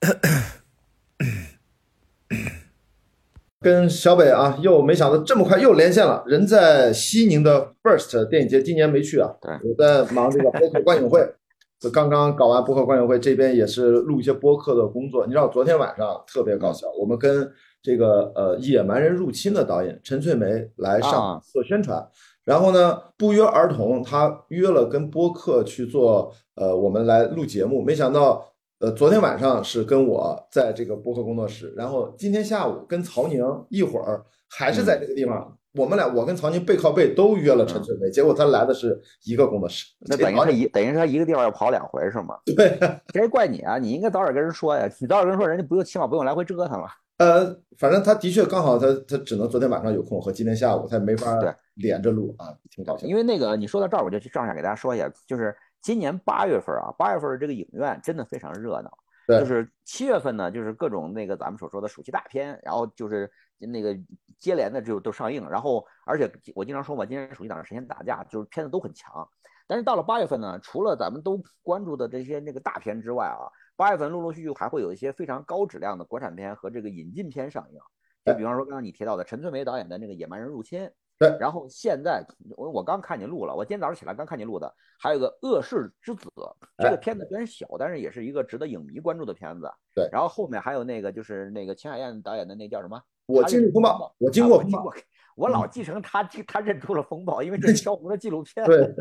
[3.60, 6.22] 跟小北啊，又没想到这么快又连线了。
[6.26, 9.34] 人在西宁的 First 电影节，今年没去啊。
[9.40, 11.34] 对，我在忙这个 播客观影会，
[11.80, 15.26] 就刚刚搞完播客观影会，这边也是录一些播客的工作。
[15.26, 17.50] 你知道，昨天晚上特别搞笑，我们跟
[17.82, 22.06] 这个呃《野蛮人入侵》的导演陈翠梅来上做宣传，
[22.44, 28.52] 然后呢不约而同，他约了跟播客去做呃我们来录节目，没想到。
[28.78, 42.36] 呃，昨天晚上是跟我在这个播客工作室，然后今天下午跟曹宁一会儿还是在这个地方，我们俩我跟曹宁背靠背都约了陈翠梅，结果他来的是一个工作室，那等于是一等于他一个地方要跑两回是吗？
[42.54, 42.78] 对，
[43.14, 46.86] 这怪你啊，你应该早点跟人说呀，你早点跟人说，人家不用起码不用来回折腾了。
[47.16, 47.46] 呃，
[47.78, 51.34] 反正他的确刚好他他只能昨天晚上有空和今天下午他没法
[51.76, 53.06] 连着录啊，挺搞笑。
[53.06, 55.56] 因为那个你说到这儿，我就去正下给大家说一下，就是。
[55.80, 58.98] 今年八月份啊，八月份的这个影院真的非常热闹。
[59.26, 63.96] 对，就是七月份呢，就是各种那个咱们所说的暑期大片，然后就是那个
[64.38, 65.48] 接连的就都上映。
[65.48, 69.28] 然后，而且我经常说嘛，今年暑期档神仙打架，就是片子都很强。
[69.66, 77.80] 但是到了八月份呢，除了咱们都关注的这些那个大片之外啊，八月份陆陆续续还会有一些非常高质量的国产片和这个引进片上映。
[78.24, 80.80] 就比方说刚刚你提到的陈翠梅导演的那个《野蛮人入侵》。
[81.18, 82.22] 对，然后现在
[82.56, 86.28] 我我刚看你录了，我今天早上起来刚看你录的，还有个《恶世之子》，
[86.76, 89.70] 这个片子虽然小，但是也是一个值得影迷关注的片子。
[89.94, 93.00] 对，然后后面还有那个就是那个秦海燕导演的那叫什么？
[93.26, 94.92] 我经历风暴，我经过风暴，
[95.36, 98.66] 我老继承他他认出了风暴，因为这 是萧红的纪录片。
[98.66, 98.94] 对，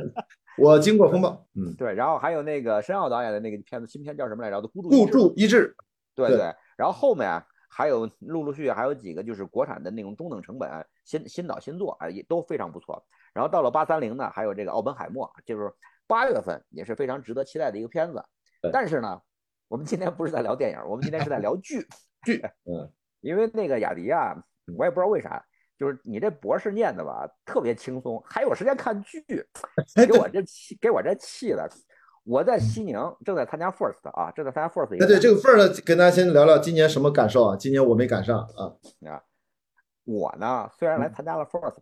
[0.57, 4.61] 我经过风暴， 嗯，对，然后还有那个申奥导演的那个片子，新片叫什么来着？
[4.61, 5.75] 孤注孤注一掷。
[6.15, 7.43] 对对，然后后面。
[7.77, 10.71] 还有陆陆续续还有几个就是国产的那种中等成本
[11.03, 13.05] 新新导新作啊，也都非常不错。
[13.33, 15.69] 然后到了八三零呢，还有这个奥本海默，就是
[16.07, 18.23] 八月份也是非常值得期待的一个片子。
[18.71, 19.21] 但是呢，
[19.67, 21.85] 我们今天不是在聊电影，我们今天是在聊剧
[22.23, 22.41] 剧。
[22.63, 24.33] 嗯， 因为那个雅迪啊，
[24.77, 25.45] 我也不知道为啥，
[25.77, 29.21] 就是你这博士念的吧，特别轻松，还有时间看剧，
[30.07, 31.69] 给我这气，给我这气的。
[32.25, 34.95] 我在西宁正在参加 First 啊，正在参加 First。
[34.95, 37.55] 哎，对这个 First，跟大家先聊聊今年什么感受啊？
[37.55, 38.73] 今年我没赶上啊。
[39.07, 39.21] 啊，
[40.05, 41.77] 我呢虽然来参加了 First，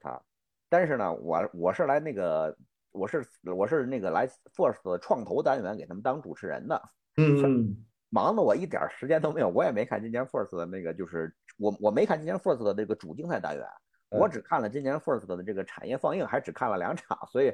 [0.68, 2.54] 但是呢，我我是来那个，
[2.92, 6.82] 我是我是那个来 First 创投单元给他们当主持人的。
[7.16, 7.78] 嗯。
[8.10, 13.66] 忙的我一点时间都没有，我也没看今年 First 的那个，就是我我没看今年 First 的这个主竞赛单元，
[14.10, 17.54] 我只看了今年 First 的这个产业放映，还只看了两场，所以。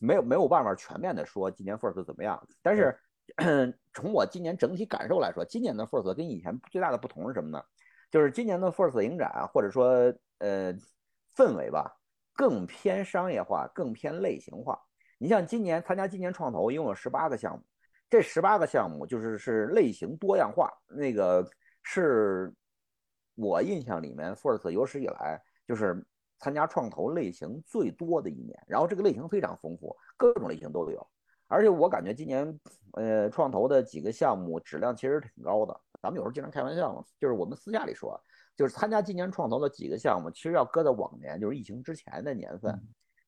[0.00, 2.98] 没有没有办法全面的说今年 First 怎么样，但是
[3.94, 7.62] 从我今年整体感受来说，今年的 First 跟以前最大的不同是什么呢？
[8.10, 10.74] 就是今年的 First 影展或者说呃
[11.34, 11.96] 氛围吧，
[12.34, 14.78] 更偏商业化，更偏类型化。
[15.18, 17.64] 你像今年参加今年创投一共有十八个项目，
[18.10, 21.46] 这十八个项目就是是类型多样化，那个
[21.82, 22.52] 是
[23.34, 26.04] 我印象里面 First 有史以来就是。
[26.44, 31.06] 参加创投类型最多的一年，然后这个类型非常丰富，各种类型都有。
[31.48, 32.60] 而且我感觉今年，
[32.92, 35.80] 呃，创投的几个项目质量其实挺高的。
[36.02, 38.20] 咱们有时候经常开玩笑嘛，就是我们私下里说，
[38.54, 42.78] 就是参加今年创投的几个项目，其实要搁在往年，就是疫情之前的年份，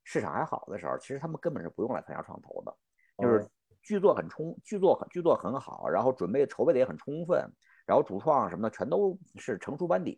[0.04, 2.76] 市场还好的时候，其实他们根本是不用来参加创投的。
[3.16, 3.48] 就是
[3.82, 7.38] 剧作很充，剧作很剧作很好，然后准备筹备的也很充分，
[7.86, 10.16] 然后主创什么的全都是成熟班底。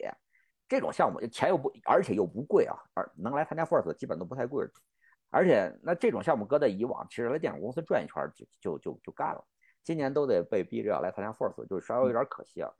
[0.68, 4.66] 这种项目钱又不，而且又不贵啊，而能来参加 Force 基本都不太贵，
[5.30, 9.44] 而且那这种项目搁在以往，其实来电影公司转一圈就就就就干了。
[9.82, 12.70] 今年都得被逼着要来参加 Force，就稍微有点可惜啊。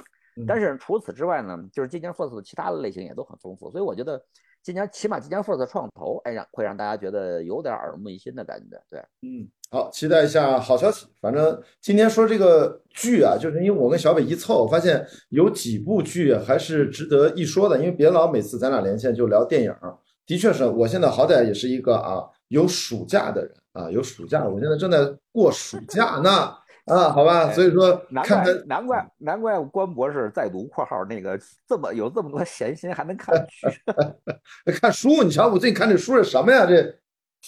[0.47, 4.23] 但是除此之外呢，就是今年 First 其他的类型也都很丰富，所以我觉得
[4.69, 8.79] 今年起码今年 First 创投，哎，让会让大家觉得有点耳目一新的感觉。
[8.91, 11.07] 对，嗯，好，期待一下好消息。
[11.23, 17.79] 反正今天说这个剧啊，就是因为我跟小北一凑，发现有几部剧还是值得一说的。
[17.79, 19.75] 因为别老每次咱俩连线就聊电影，
[20.27, 24.99] 的确是我现在好歹也是一个啊有暑假的人啊，有暑假，我现在正在
[25.33, 26.55] 过暑假呢。
[26.89, 33.67] 啊，好吧，所以说，难怪难怪难怪关博士在读（括号那个这么有这么多闲心还能看剧，
[34.81, 35.23] 看书。
[35.23, 36.67] 你瞧，我最近看这书是什么呀？
[36.67, 36.95] 这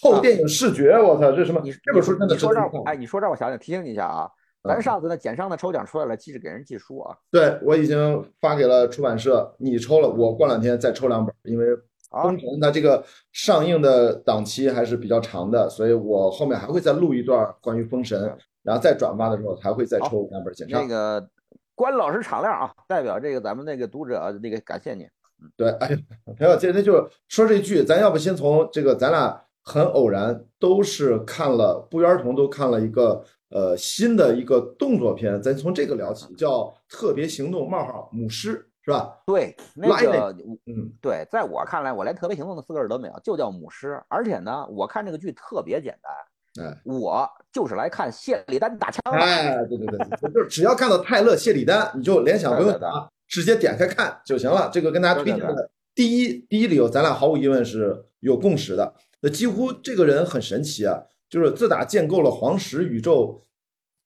[0.03, 1.61] 后电影视觉，我操，这什么？
[1.64, 4.31] 你这本书真的说这哎，你说这我想想，提醒你一下啊，
[4.62, 7.17] 咱上次那简商的抽奖出来了，记着给人寄书啊。
[7.31, 11.67] 对，我已经发给了出版社，你抽了，我过两天再抽两本，因为
[12.11, 18.37] 封神它这个上映的档期还是比较长的，所以我后面还会再录一段关于封神。
[18.62, 20.83] 然后再转发的时候还会再抽两本简章。
[20.83, 21.27] 那个
[21.75, 25.09] 关老师敞亮啊，代表这个咱们那个读者那个感谢你。
[25.57, 25.89] 对，哎，
[26.37, 39.19] 朋友，今天就说这句，咱要不先从这个咱俩很偶然都是看了不约而同都看了一个呃新的一个动作片，咱从这个聊起，叫《特别行动：冒号母狮》，是吧？
[39.27, 40.35] 对，那个，
[40.67, 44.03] 嗯，对，在我看来，我连特别行动的四个字都没有，就叫母狮。
[44.09, 49.00] 而且呢，我看这个剧特别简单，哎，我就是来看谢里丹打枪。
[49.12, 54.71] 哎，对对对，就是只要看到泰勒、谢里丹，你就联想不用想，直接点开看就行了。
[54.73, 58.94] 这个跟大家推荐的第一第一理由，咱俩毫无疑问是有共识的。
[59.21, 63.44] 那几乎这个人很神奇啊，就是自打建构了黄石宇宙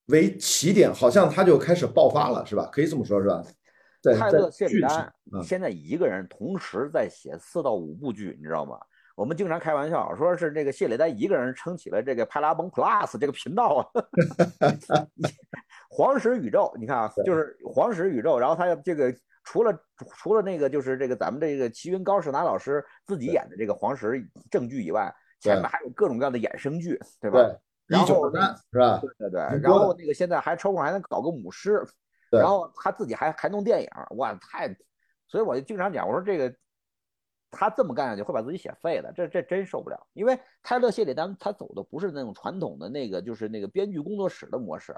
[0.07, 2.69] 为起点，好像他就开始爆发了，是吧？
[2.73, 3.45] 可以这么说，是吧？
[4.13, 5.13] 泰勒·谢里丹
[5.43, 8.79] 现在一个人同时在写四到五部剧，你知道吗？
[9.17, 13.87] 我们经常开玩笑说是这个谢里丹一个人撑起了这个派拉蒙 Plus 这个频道啊。
[15.89, 19.15] 黄石宇宙，你看啊，就是黄石宇宙，然后他这个
[19.45, 19.73] 除了
[20.17, 27.39] 除了那个就是这个咱们这个齐云高士拿老师自己演的这个黄石正剧以外，前面还有各种各样的衍生剧，对吧？
[27.87, 29.01] 对，一九三是吧？
[29.01, 31.81] 对对对，然后那个现在还抽空还能搞个母狮。
[32.39, 34.69] 然后他自己还还弄电影，哇，太，
[35.27, 36.55] 所以我就经常讲，我说这个
[37.51, 40.07] 他这么干下去会把自己写废的，这这真受不了。
[40.13, 44.95] 因为泰勒谢里丹他走的不是那种传统的那个，就是那个编剧工作室的模式，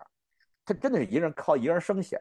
[0.64, 2.18] 他真的是一个人靠一个人生写。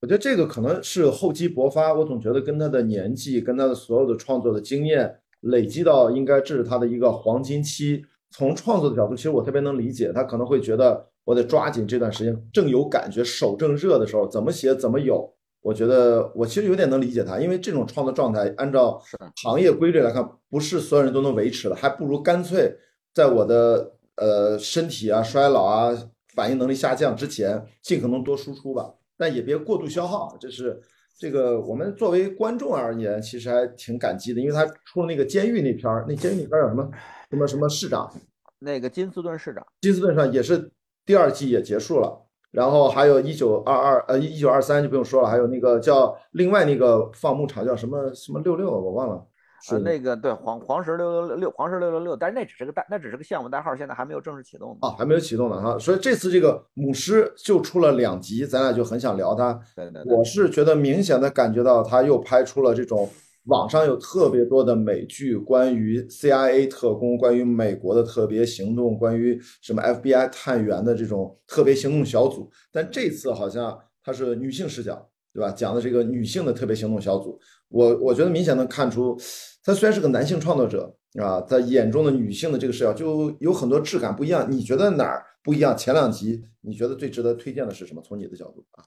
[0.00, 8.04] 我觉得这个可能是厚积薄发，我总觉得跟他的年纪，跟他的所有的创作的经验累积到，应该这是他的一个黄金期。
[8.30, 11.10] 从创作的角度，其实我特别能理解，他可能会觉得。
[11.24, 15.32] 我得抓紧这段时间，正有感觉，手正热的时候，怎么写怎么有。
[15.62, 19.00] 我觉得我其实有点能理解他，因为这种创作状态，按照
[19.42, 22.70] 行业规律来看，不是所有人都能维持的，还不如干脆
[23.14, 25.90] 在我的呃身体啊衰老啊
[26.34, 30.36] 反应能力下降之前，尽可能多输出吧，但也别过度消耗。
[30.38, 30.78] 这是
[31.18, 36.90] 这个我们作为观众而言，其实还挺感激的，因为他出了那个监狱那篇儿，那监狱那篇儿叫什么
[37.30, 38.12] 什么什么市长，
[38.58, 40.70] 那个金斯顿市长，金斯顿上也是。
[41.06, 49.24] 第二季也结束了，然后还有一九二二呃一九二三就不用说了，还有那个叫另外那个放牧场叫什么什么六六我忘了，
[49.62, 59.58] 是那个对黄黄石六六六黄石六六六，但是那只是个代那只是个项目代号，现在还没有正式启动啊，还没有启动呢哈，所以这次这个母狮就出了两集，咱俩就很想聊它。
[59.74, 63.08] 对对，我是觉得明显的感觉到他又拍出了这种。
[63.44, 72.50] 网上有特别多的美剧，关于 CIA 特工，关于美国的特别行动，关于什么 FBI 探员的这种特别行动小组。
[72.72, 75.50] 但这次好像它是女性视角，对吧？
[75.50, 77.38] 讲的这个女性的特别行动小组。
[77.68, 79.14] 我我觉得明显能看出，
[79.62, 84.50] 他虽然是个男性创作者啊，在眼中的女性的这个视角就有很多质感不一样。
[84.50, 85.76] 你觉得哪儿不一样？
[85.76, 88.00] 前两集你觉得最值得推荐的是什么？
[88.02, 88.84] 从你的角度啊？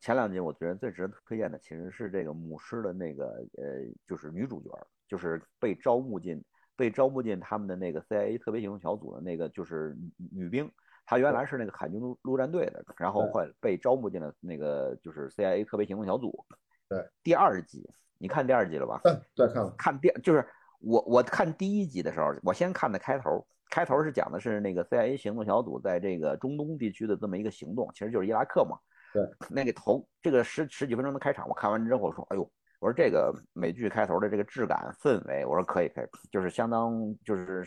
[0.00, 4.70] 前两集我觉得最值得推荐的其实是这个牧师的那个呃，就是女主角，
[5.08, 6.42] 就是被招募进
[6.76, 9.96] 被招募进他们的那个 CIA 特别行动小组的那个就是
[10.32, 10.70] 女兵，
[11.04, 16.44] 她原来是那个海军陆陆战队的，然后会被招募进了那个就是 CIA 特别行动小组。
[16.88, 17.84] 对，第二集
[18.18, 19.00] 你看第二集了吧？
[19.04, 19.74] 嗯，对，看了。
[19.76, 20.46] 看第就是
[20.80, 28.78] 我我看第一集的时候，我先看的开头，开头是讲的是那个 CIA 行动小组在这个中东地区的这么一个行动，其实就是伊拉克嘛。
[29.12, 32.42] 对，那个头这个十十几分钟的开场，我看完之后说，哎呦，
[32.80, 36.94] 我说这个美剧开头的这个质感氛围，我说可以可以，就是相当
[37.24, 37.64] 就是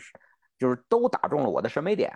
[0.58, 2.10] 就是都打中了我的审美点。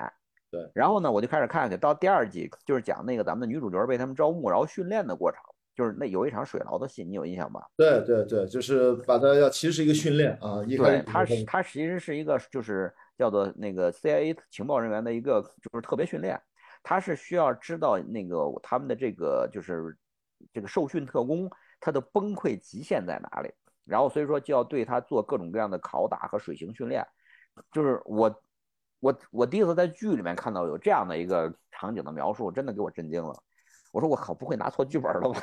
[0.50, 5.40] 对，然后呢，我就开始看下去，到第二季就是讲那个咱们的女主角被他们招募然后训练的过程，
[5.74, 7.66] 就是那有一场水牢的戏，你有印象吧？
[7.76, 16.40] 对对对，就是把它要其实是一个训练啊，对，它是它其实是一个就是叫做那个 CIA 情报人员的一个就是特别训练。
[16.88, 19.98] 他是需要知道那个他们的这个就是
[20.52, 21.50] 这个受训特工
[21.80, 23.52] 他的崩溃极限在哪里，
[23.84, 27.04] 然后所以说就要对他做各种各样的拷打和水刑训练。
[27.72, 28.42] 就是我
[29.00, 33.34] 我我第一次在剧里面看到有这样的一个场景的描述，真的给我震惊了。
[33.92, 35.40] 我说我靠，不会拿错剧本了吧？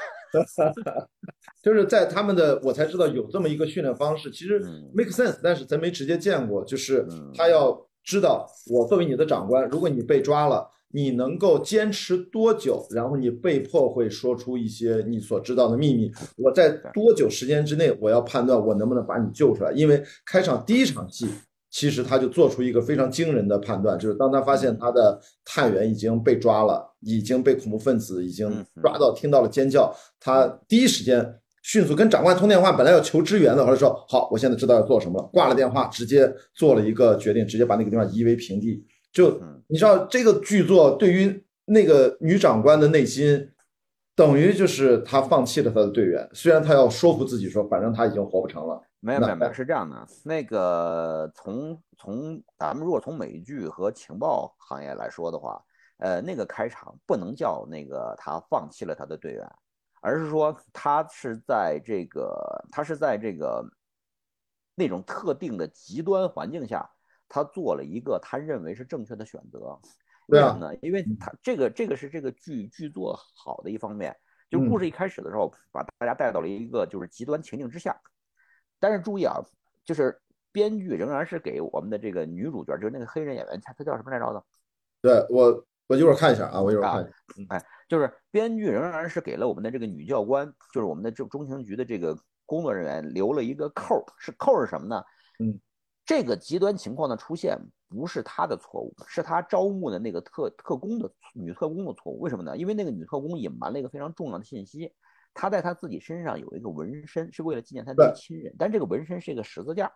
[1.62, 4.62] 就是在他们的我才知道有这么一个训练方式，其实
[4.94, 6.64] make sense，但是咱没直接见过。
[6.64, 10.70] 就是他要知道我作为你的长官，如果你被抓了。
[10.96, 12.86] 你能够坚持多久？
[12.92, 16.12] 然后你被迫会说出一些你所知道的秘密。
[16.38, 19.72] 我在多久时间之内，我要判断我能不能把你救出来？
[19.72, 21.28] 因为开场第一场戏，
[21.72, 28.48] 其实他就做出一个非常惊人的判断，就是当他发现他的探员已经被抓了，已经被恐怖分子已经
[28.80, 31.28] 抓到，听到了尖叫，他第一时间
[31.64, 38.86] 迅速跟长官通电话，本来要求支援的，后来说好，我现在知道要做什么了，挂了电话，直接做了一个决定，直接把那个地方夷为平地。
[39.14, 43.50] 就你知道，这个剧作对于那个女长官的内心，
[44.16, 46.28] 等于就是她放弃了她的队员。
[46.34, 48.82] 虽然她要说服自己说，反正她已经活不成了。
[49.00, 50.08] 没有没有没有，是这样的。
[50.24, 55.64] 那个从从咱们如果从美剧和情报行业来说的话，
[55.98, 59.46] 呃，那个开场不能叫那个他放弃了他的队员，
[60.02, 63.64] 而是说他是在这个他是在这个
[64.74, 66.90] 那种特定的极端环境下，
[67.28, 69.80] 他做了一个他认为是正确的选择。
[70.28, 70.76] 为什么呢？
[70.82, 74.16] 因为他这个这个是这个剧剧作好的一方面，
[74.50, 78.00] 就故事一开始的时候把大家带到了一个就是极端情境之下，
[78.80, 79.42] 但是注意啊，
[79.84, 80.18] 就是
[80.52, 84.44] 编剧仍然是给我们的这个女主角，就是那个黑人演员，她她叫什么来着的？
[85.02, 87.12] 对我我一会儿看一下啊，我一会儿看。
[87.50, 95.04] 哎，就是编剧仍然是给了我们的这个女教官，就是我们的这中情局的这个工作人员留了一个扣，是扣是什么呢？
[95.40, 95.60] 嗯，
[96.14, 97.58] 这个极端情况的出现。
[97.90, 102.20] 不是他的错误，是他招募的那个特特工的女特工的错误。
[102.22, 102.58] 为什么呢？
[102.58, 104.92] 因为那个女特工隐瞒了一个非常重要的信息，
[105.32, 108.52] 她在她自己身上有一个纹身，是为了纪念她的亲人。
[108.58, 109.92] 但这个纹身是一个十字架。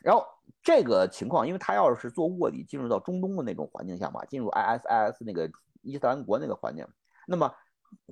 [0.00, 0.24] 然后
[0.62, 5.50] 这个情况，因为他要是做卧底进入到中东的那种环境下嘛，进入 ISIS 那个
[5.82, 6.86] 伊斯兰国那个环境，
[7.26, 7.54] 那么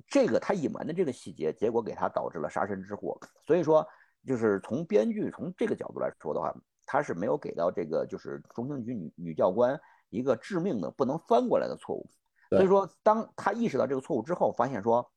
[0.07, 3.19] 这个他隐瞒的这个细节，结果给他导致了杀身之祸。
[3.47, 3.83] 所以说，
[4.27, 6.53] 就是从编剧从这个角度来说的话。
[6.85, 12.09] 他是没有给到这个就是中情局女女教官一个致命的不能翻过来的错误，
[12.49, 15.09] 所以说当他意识到这个错误之后，发现说，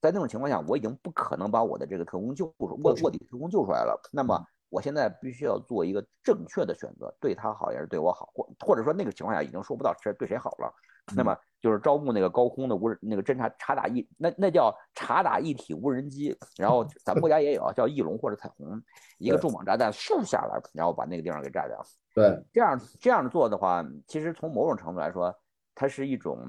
[0.00, 10.74] 在那种情况下我已经不可能把我的这个特工救出卧卧底特工救出来了，那么我现在必须要做一个正确的选择，对他好也是对我好，或或者说那个情况下已经说不到谁对谁好了，
[11.14, 18.82] 那么就是招募那个高空的无人那个侦察察打一那那叫察打一体无人机，然后咱们国家也有叫翼龙或者彩虹。
[19.18, 21.80] 一个重磅炸弹咻下来，然后把那个地方给炸掉。
[22.12, 25.32] 对，这样这样做的话，其实从某种程度来说，
[25.76, 26.44] 它是一种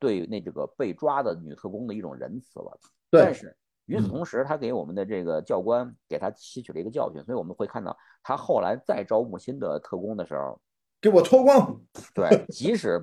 [0.00, 2.78] 对那这个被抓的女特工的一种仁慈了。
[3.08, 3.22] 对。
[3.22, 10.60] 但是与此同时，他给我们的这个教官给他吸取了一个教训，所以我们会看到他后来再招募新的特工的时候，
[11.00, 11.80] 给我脱光。
[12.14, 13.02] 对，即使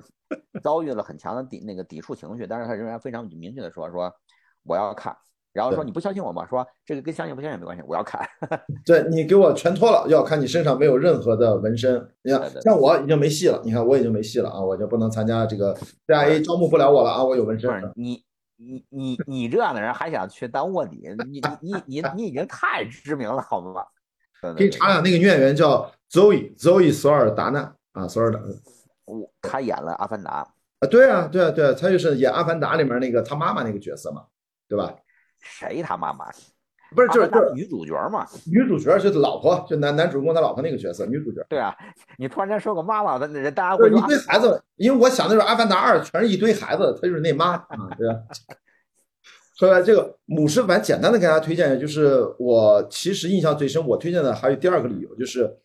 [0.62, 4.12] 遭遇了很强的抵那个抵触情绪，但是他仍然非常明确的说说
[4.64, 5.16] 我要看。
[5.52, 6.44] 然后说你不相信我吗？
[6.46, 8.28] 说这个跟相信不相信没关系，我要看。
[8.84, 11.94] 对你给我全脱了，要看你身上没有任何的纹身。
[12.22, 13.62] 你看，像我已经没戏了。
[13.64, 15.72] 你看我已经没戏了啊，我就不能参加这个
[16.08, 17.70] CIA 招募不了我了啊，我有纹身。
[17.94, 18.24] 你
[18.56, 21.08] 你你你这样的人还想去当卧底？
[21.30, 23.84] 你 你你你已经太知名了，好吗？
[24.56, 28.38] 可以查查，那个女演员叫 Zoe Zoe 索尔达纳啊，索尔达。
[29.06, 34.24] 我他演了《阿凡达》啊，对啊，对啊，对啊，他就是演《阿凡达》里面那个他妈妈那个角色嘛，
[34.68, 34.94] 对吧？
[35.40, 36.26] 谁他妈妈？
[36.94, 38.24] 不是就是就是女主角嘛？
[38.46, 41.44] 女主角就是老婆，就男男主人公他老婆那个角色，女主角。
[41.48, 41.74] 对啊，
[42.18, 47.66] 你突然间说个妈妈，那大家会一堆孩子，因为我想的是《阿凡达二》，全是一堆孩子，他就是那妈啊，
[47.98, 48.20] 对吧？
[49.58, 55.58] 说来这个母狮反简单的给大家推荐一下，就是我其实印象最深，我推荐的还有第二个理由，就是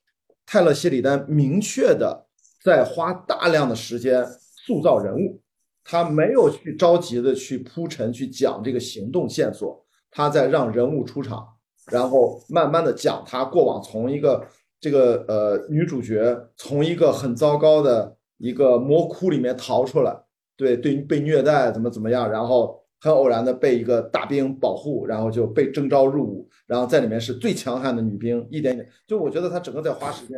[0.51, 2.25] 泰勒谢里丹明确的
[2.63, 4.25] 在花大量的时间
[4.65, 5.39] 塑造人物。
[5.83, 11.47] 他没有去着急的去铺陈去讲这个行动线索，他在让人物出场，
[11.91, 14.43] 然后慢慢的讲他过往从一个
[14.79, 20.19] 这个呃女主角从一个很糟糕的一个魔窟里面逃出来，
[20.57, 30.37] 对对被虐待怎么怎么样，然后很偶然的被一个大兵保护，然后就被征召入伍，然后在里面是最强悍的女兵，一点点，就我觉得他整个在花时间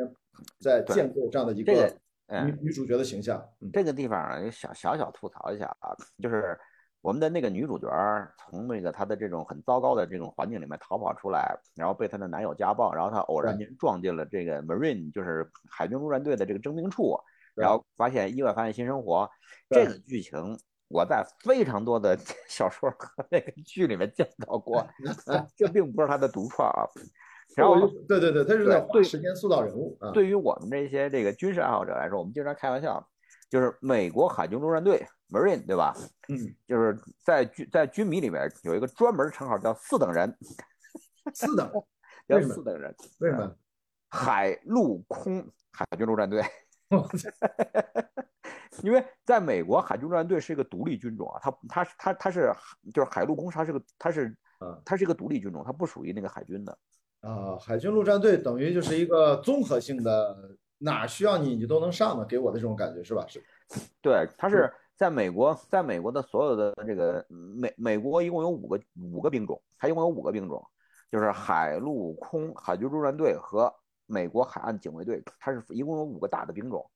[0.59, 1.93] 在建构这样的一个。
[2.45, 5.91] 女女主角的形象，这个地方小小小吐槽一下啊，
[6.23, 6.57] 就是
[7.01, 7.89] 我们的那个女主角
[8.37, 17.19] 从那个她的这种很糟糕的这种环境里面逃跑出来，然后被她的男友家暴，然后她偶然间撞进了这个 Marine，就是海军陆战队的这个征兵处，
[17.53, 19.29] 然后发现意外发现新生活。
[19.69, 20.57] 这个剧情
[20.91, 22.17] 我在非常多的
[22.47, 24.85] 小说和那个剧里面见到过，
[25.55, 26.85] 这并不是他的独创啊。
[27.55, 29.97] 然后，对对对，他是在花时间塑造人物。
[30.13, 33.05] 对于我们这些这个军事爱好者来说，我们经常开玩笑，
[33.49, 35.93] 就是美国海军陆战队 Marine，对吧？
[36.29, 40.33] 嗯，就是在军在军迷里面有一个专门称号叫四等人。
[41.35, 41.69] 四等？
[42.27, 42.95] 叫四等人？
[43.19, 43.53] 为什么？
[44.09, 46.41] 海陆空海军陆战队。
[48.83, 52.53] 因为在美国，海军陆战队是一个独立军种啊，它它它它是
[52.93, 54.35] 就是海陆空，它是个它是
[54.85, 56.77] 它是一个独立军种，它不属于那个海军的。
[57.19, 60.35] 啊，海军陆战队等于就是一个综合性的，
[60.79, 63.25] 哪需要你你都能上的，给我的这种感觉是吧？
[63.27, 63.43] 是，
[64.01, 70.65] 对，它是在美国，在美国的所有的这个美美国一共有五个五个兵种，它一共有五个兵种，
[71.11, 73.71] 就是海陆空海军陆战队和
[74.07, 76.89] 美国海岸警卫队，它是一共有五个大的兵种。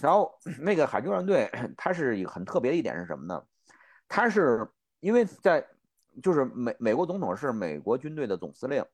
[0.00, 3.42] 然后 那个海军陆战队，它是一个很特别的一点是什么呢？
[4.08, 4.68] 它是
[5.00, 5.66] 因为在
[6.22, 8.84] 就是美美国总统是美国军队的总司令。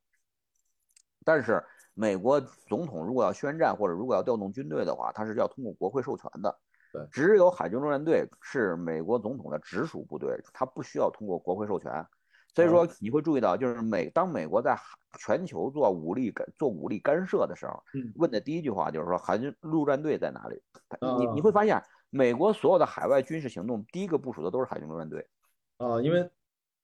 [1.25, 6.59] 但是美国总统如果要宣战或者如果要调动军队的话，他是要通过国会授权的。
[6.93, 12.05] 对，只有海军陆战队是美国总统的直属部队，他不需要通过国会授权。
[12.55, 14.79] 所以说你会注意到，就是美当美国在
[15.19, 17.83] 全球做武力干做武力干涉的时候，
[18.17, 20.61] 问的第一句话就是说海军陆战队在哪里？
[21.19, 25.27] 你你会发现，美国所有的海外军事行动，第一个部署的都是海军陆战队。
[25.79, 26.31] 啊，因为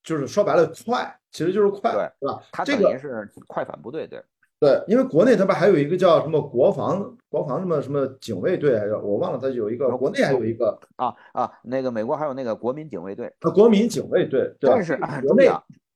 [0.03, 2.43] 就是说白了快，其实就是快，对吧？
[2.51, 4.25] 它等于是快反部队，对。
[4.61, 15.49] 对，因为国内他不还有一个叫什么国防国防什么什么警卫队，还是我忘了，他有一个国内还有一个啊啊，那个美国还有那个国民警卫队，啊，国民警卫队，但是国内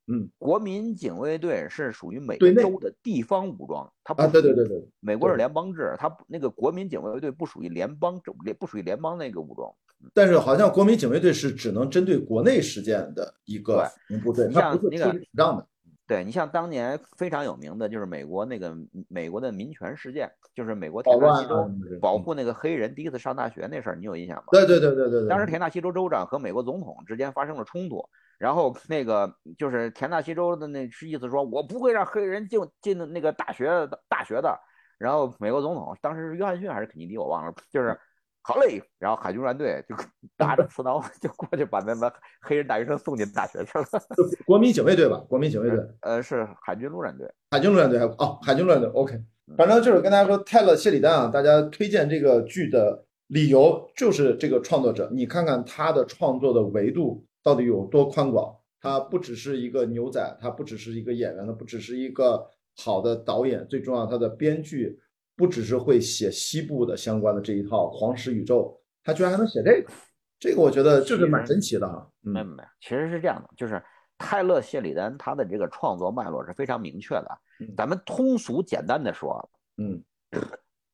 [0.09, 9.73] 嗯，国民警卫队是属于每个州的地方武装，它啊，对对对对，美国是联邦制，它那个国民警卫队不属于联邦政，不属于联邦那个武装，
[10.13, 13.89] 但是好像国民警卫队是只能针对国内事件的一个
[14.23, 15.67] 部队，它不是出打仗的。
[16.07, 18.77] 对你像当年非常有名的就是美国那个
[19.09, 24.45] 美国的民权事件，就是美国田纳西州保护那个黑人第一次上大学那事儿，你有印象吗？
[24.51, 25.29] 对对对对对。
[25.29, 28.05] 当时田纳西州州长和美国总统之间发生了冲突，
[28.39, 34.59] 然后那个就是田纳西州的那是意思说我不会让黑人进进那个大学大学的，
[34.99, 37.99] 然后美国总统当时是约翰逊还是肯尼迪我忘了，就是。
[38.45, 39.95] 好嘞，然后海军陆战队就
[40.37, 43.85] 拿着刺刀就过去把那个黑人大学生送进大学去了。
[44.45, 45.79] 国民警卫队吧，国民警卫队。
[46.01, 47.33] 呃，是海军陆战队。
[47.53, 48.91] 海军陆战队还哦，海军陆战队。
[48.91, 49.15] OK，
[49.57, 58.57] 反正就是跟大家说，泰勒·谢里丹啊，大家推荐这个剧的理由就是这个创作者，你看看他的创作的维度到底有多宽广。
[58.81, 62.45] 他不只是一个牛仔，他不只是一个演员，他不只是一个
[62.77, 64.99] 好的导演，最重要他的编剧。
[65.43, 69.93] 不只是会写西部的相关的这一套黄石宇宙，他居然还能写这个，
[70.39, 72.09] 这个我觉得就是蛮神奇的哈。
[72.21, 73.83] 没有没有，其实是这样的，就是
[74.17, 77.39] 泰勒谢里丹他的这个创作脉络是非常明确的。
[77.77, 80.01] 咱们通俗简单的说，嗯，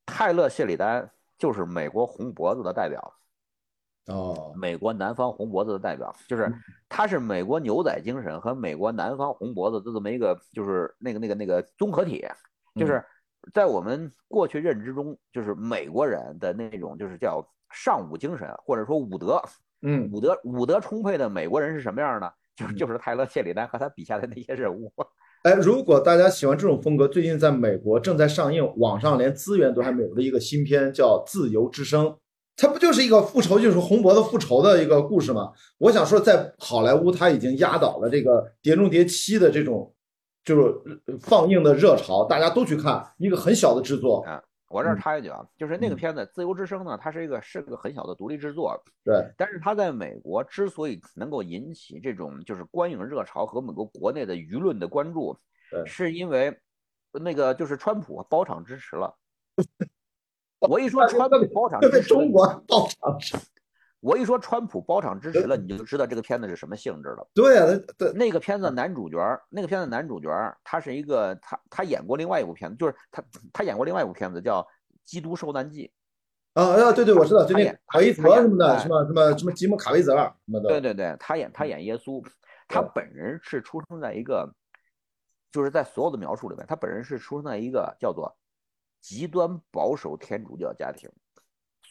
[0.07, 3.14] 泰勒谢里丹就是美国红脖子的代表，
[4.07, 6.50] 哦，美国南方红脖子的代表，就是
[6.88, 12.25] 他是美国牛仔精神和美国南方红脖子的这么一个，就是那个那个那个综合体，
[12.75, 13.04] 就是。
[13.55, 19.41] 在我们过去认知中，就是美国人的那种，就是叫尚武精神，或者说武德，
[19.83, 22.29] 嗯，武德武德充沛的美国人是什么样呢？
[22.57, 24.93] 就是就是泰勒·谢里丹和他笔下的那些人物。
[25.45, 32.07] 哎，如果大家喜欢这种风格，最近在美国正在上映，网上连资源都还没有的一个新片叫《自由之声》，
[32.57, 35.53] 它不就是一个复仇，就是红脖子复仇的一个故事吗？
[35.79, 39.95] 我想说，在好莱坞，它已经压倒了这个《碟中谍七》的这种。
[40.49, 44.43] 就是放映的热潮，大家都去看一个很小的制作啊。
[44.71, 49.30] 我这儿插一句啊，就是那个片子《自由之声》呢，它是一个是个很小的独立制作，对。
[49.37, 55.37] 但是它在美国之所以能够引起这种就是观影热潮和美国国内的舆论的关注，
[55.84, 56.58] 是因为
[57.13, 59.15] 那个就是川普包场支持了。
[60.61, 63.37] 我一说川普包场支持，中国包场支。
[64.00, 67.28] 我一说川普包场支持了，你就知道这个片子是什么性质了。
[67.34, 67.67] 对啊，
[67.99, 70.28] 对那个片子男主角，那个片子男主角
[70.63, 74.63] 他是一个他他演过另外一部片子，就是他他演过另外一部片子叫
[75.04, 75.91] 《基督受难记》
[76.61, 80.69] 啊啊对对，我知道，就那卡维泽什么的，什么什么什么吉姆卡维泽什么的。
[80.69, 82.25] 对对对，他演他演耶稣，
[82.69, 84.49] 他本人是出生在一个，
[85.50, 88.37] 就是在所有的描述里面，他本人是出生在一个叫做
[89.00, 91.11] 极端保守天主教家庭。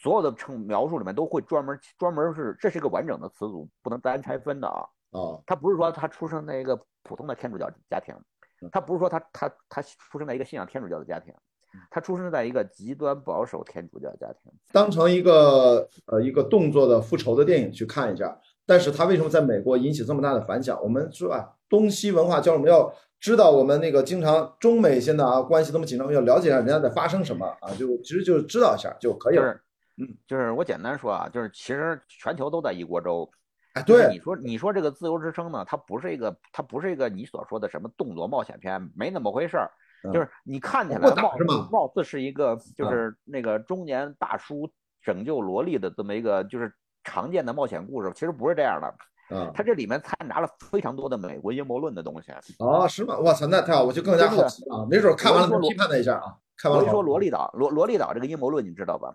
[0.00, 4.86] 所有的称描述里面都会专门专门是这是一个完整的词组，不能单拆分的啊。
[5.10, 8.14] 啊，他不是说他出生在一个普通的天主教家庭，
[8.70, 11.34] 他不是说他他他出生在一个信仰天主教的家庭，
[11.90, 14.52] 他出生在一个极端保守天主教家庭。
[14.70, 20.78] 当成一个呃一个动作的复仇的电影去看一下，但是他为什么在美国引起这么大的反响？
[20.82, 29.58] 我们说啊，东西文化交流，我们要知道我们那个经常中美现在啊关系这么紧张，要了解一下人家在发生什么啊，就其实就知道一下就可以了。
[29.98, 33.28] 嗯，就是我简单说啊，就是其实全球都在一锅粥。
[33.74, 39.70] 哎，对，你说你说这个自由之声呢，它不是一个，它不是一个你所说的什么动作冒险片，没那么回事儿。
[40.12, 44.70] 就是你看起来貌似貌似是一个，就是那个中年大叔
[45.02, 48.94] 拯救萝莉的这么一个就是常见的冒险故事，其实不是这样的。
[49.30, 52.32] 嗯，它这里面掺杂了非常多的美国阴谋论的东西。
[52.60, 53.18] 哦，是吗？
[53.18, 54.86] 我操，那太好，我就更加好奇了。
[54.88, 56.36] 没准看完了批判他一下啊。
[56.56, 56.88] 看完了。
[56.90, 59.14] 说萝莉岛，罗萝莉岛这个阴谋论你知道吧？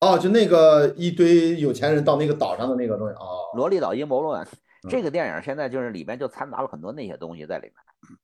[0.00, 4.46] 哦，就那个一堆有钱人到那个岛上的那个东西哦，萝莉岛阴谋论，
[4.90, 7.72] 这个电影现在就是里面就掺杂了很多那些东西在里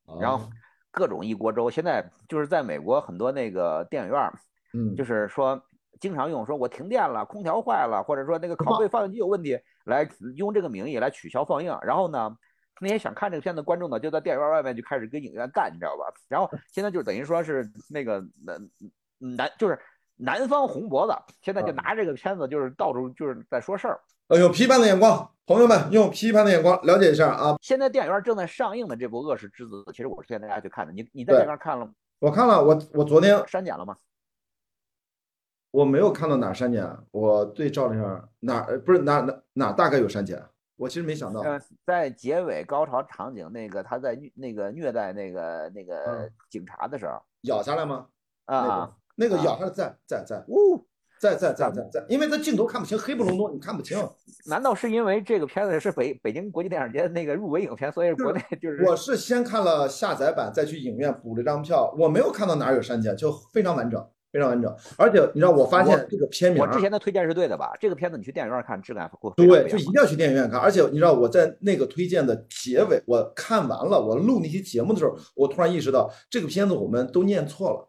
[0.06, 0.48] 面，然后
[0.90, 1.70] 各种一锅粥。
[1.70, 4.32] 现在就是在美国很多那个电影院，
[4.74, 5.60] 嗯，就是说
[5.98, 10.06] 经常用说我停电了，空调坏了，或者说那个拷贝放映机有问题，来
[10.36, 11.74] 用这个名义来取消放映。
[11.82, 12.36] 然后呢，
[12.82, 16.04] 那些想看这个片子观众呢，就在电影院外面就开始跟影院干，你知道吧？
[16.28, 18.68] 然后现在就等于说是那个南
[19.18, 19.78] 南就是
[20.16, 24.00] 南方红脖子，现在就拿这个片子就是到处就是在说事儿。
[24.28, 27.56] 呃，用批判的眼光，朋友们用批判的眼光了解一下啊。
[27.60, 30.92] 现在电影院正在上映的这部《恶世之子》，其实我是推荐大家去看的。
[30.92, 31.92] 你你在电影院看了吗？
[32.20, 33.96] 我看了，我我昨天删减了吗？
[35.72, 40.40] 我没有看到哪删减，我对照了一下，哪不是哪哪哪大概有删减？
[40.76, 48.06] 我其实没想到，呃，在结尾高潮场景，那个他在虐那个虐待那个那个警察的时候，咬下来吗？
[48.46, 50.84] 啊，那个咬下来在在在，呜，
[51.20, 53.98] 在在在在在，因为他镜头看不清，黑不隆咚，你看不清。
[54.46, 58.84] 难道是因为这个片子是北北京国际电影节那个入围影片，所以国内就是？
[58.84, 64.04] 我是先看了下载版，再去影院补了张票，我没有看到哪儿有删减，就非常完整。
[64.32, 67.72] 非常完整，而且你知道，我发现这个片名，我之前的推荐是对的吧？
[67.78, 70.58] 这个片子你去电影院看，质感会对，就一定要去电影院看。
[70.58, 77.86] 而且你知道，我在那个推荐的结尾，我看完了，我录那期节目的时候，我突然意识到，这个片子我们都念错了，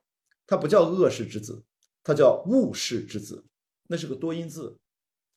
[0.54, 1.63] 它不叫恶世之子，
[2.04, 3.44] 它叫误世之子，
[3.88, 4.78] 那是个多音字，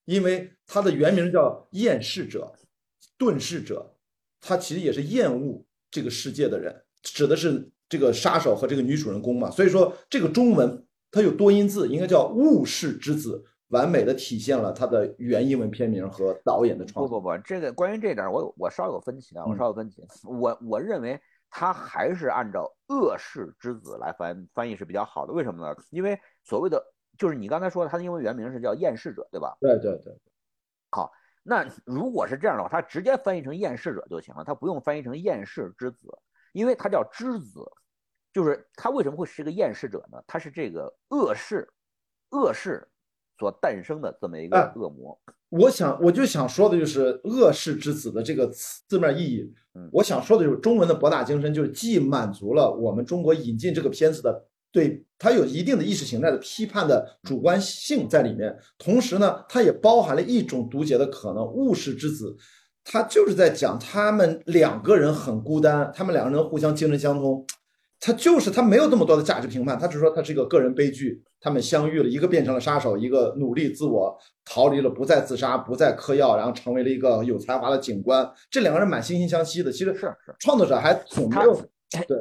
[0.05, 2.53] 因为它的原名叫厌世者、
[3.19, 3.95] 遁世者，
[4.43, 9.51] 他其实也是厌恶这个世界的人，指的是这个杀手和这个女主人公嘛。
[9.51, 10.83] 所以说，这个中文。
[11.09, 17.19] 它有多音字，应该叫《误世之子》，完美的体现了他的原英文片名和导演的创作。
[17.19, 20.03] 不不不，这个关于这点，我有我稍有分歧啊，我稍有分歧。
[20.25, 21.19] 我我认为
[21.51, 25.33] 他还是按照《恶世之子》来翻翻译是比较好的。
[25.33, 25.75] 为什么呢？
[25.91, 26.83] 因为所谓的
[27.17, 29.57] 就是你刚才说的，它的英文原名是叫《厌世者》，对吧？
[29.61, 30.19] 对对对。
[30.91, 36.09] 好，那如果是这样的话，他直接翻译成《厌世者》就行了，他不用翻译成《厌世之子》，
[36.53, 37.65] 因为他叫之子。
[38.33, 40.23] 就是他为什么会是个厌世者呢？
[40.27, 41.67] 他是这个恶世，
[42.33, 42.87] 恶世
[43.39, 45.19] 所诞生的这么一个恶魔。
[45.49, 49.53] 我想，我就想说的就是“恶世之子”的这个词字面意义。
[49.93, 61.47] 我想说的就是中文的博大精深，就是既满足了我们中国引进这个片子的对它有一定的意识形态的批判的主观性在里面，同时呢，它也包含了一种读解的可能。
[61.55, 62.37] “物世之子”，
[62.83, 67.47] 他就是在讲他们两个人很孤单，他们两个人互相精神相通。
[67.99, 71.23] 他就是他没有那么多的价值评判，他只是说他是一个个人悲剧。
[71.39, 78.29] 他们相遇了，一个变成了杀手，一个努力自我逃离了，不再自杀，不再嗑药，然后成为了一个有才华的警官。
[78.51, 79.71] 这两个人蛮惺惺相惜的。
[79.71, 81.55] 其实是是创作者还挺没有
[82.09, 82.19] 对，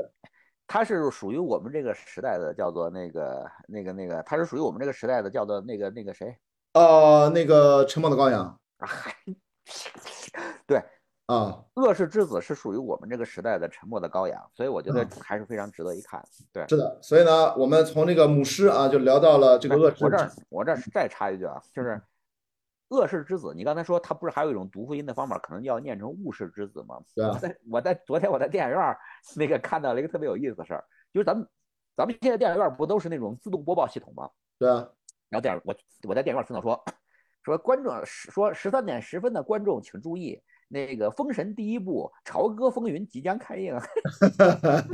[0.67, 6.38] 他是属于我们这个时代的，叫做那个那个那个，他是属于我们这个时代的，叫做那个那个谁？
[6.73, 8.59] 呃，那个沉默的羔羊。
[10.67, 10.83] 对。
[11.27, 16.23] 啊，恶世之子是属于我们这个时代的沉默的羔羊，所以我觉得还是非常值得一看。
[16.53, 16.99] 对，是的。
[17.01, 20.05] 所以呢，我们从这个母狮啊，就聊到了这个恶世。
[20.05, 21.99] 我这儿，我这儿再插一句啊，就是
[22.89, 27.01] 恶世之子，你刚才说他不是还有一种读复音的方法，可能要念成物世之子吗？
[27.15, 27.35] 对啊。
[27.39, 28.97] 在我在昨天我在电影院
[29.35, 31.47] 那个看到了一个特别有意思的事儿，就是咱们
[31.97, 34.29] 咱们现在电影院不都是那种自动播报系统吗？
[34.59, 34.88] 对啊。
[35.29, 35.75] 然后电影我
[36.07, 36.85] 我在电影院听到说
[37.41, 40.39] 说观众说十三点十分的观众请注意。
[40.67, 43.73] 那个《封神》第一部《朝歌风云》即将开映，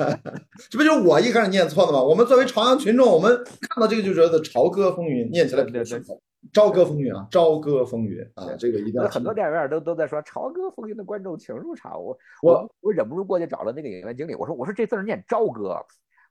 [0.70, 2.04] 这不就是我一开始念错的吗？
[2.04, 6.16] 我们作为朝阳群众，我们看到这个就觉得《朝歌风云》念起来比较顺口，
[6.52, 9.08] 《朝歌风云》啊，《朝歌风云》啊，这个一定要。
[9.08, 15.78] 很多电影院都都在说《朝歌风云》的观众请入场，我我我忍不住过去找了那个影院经理，我说我说这字念朝歌，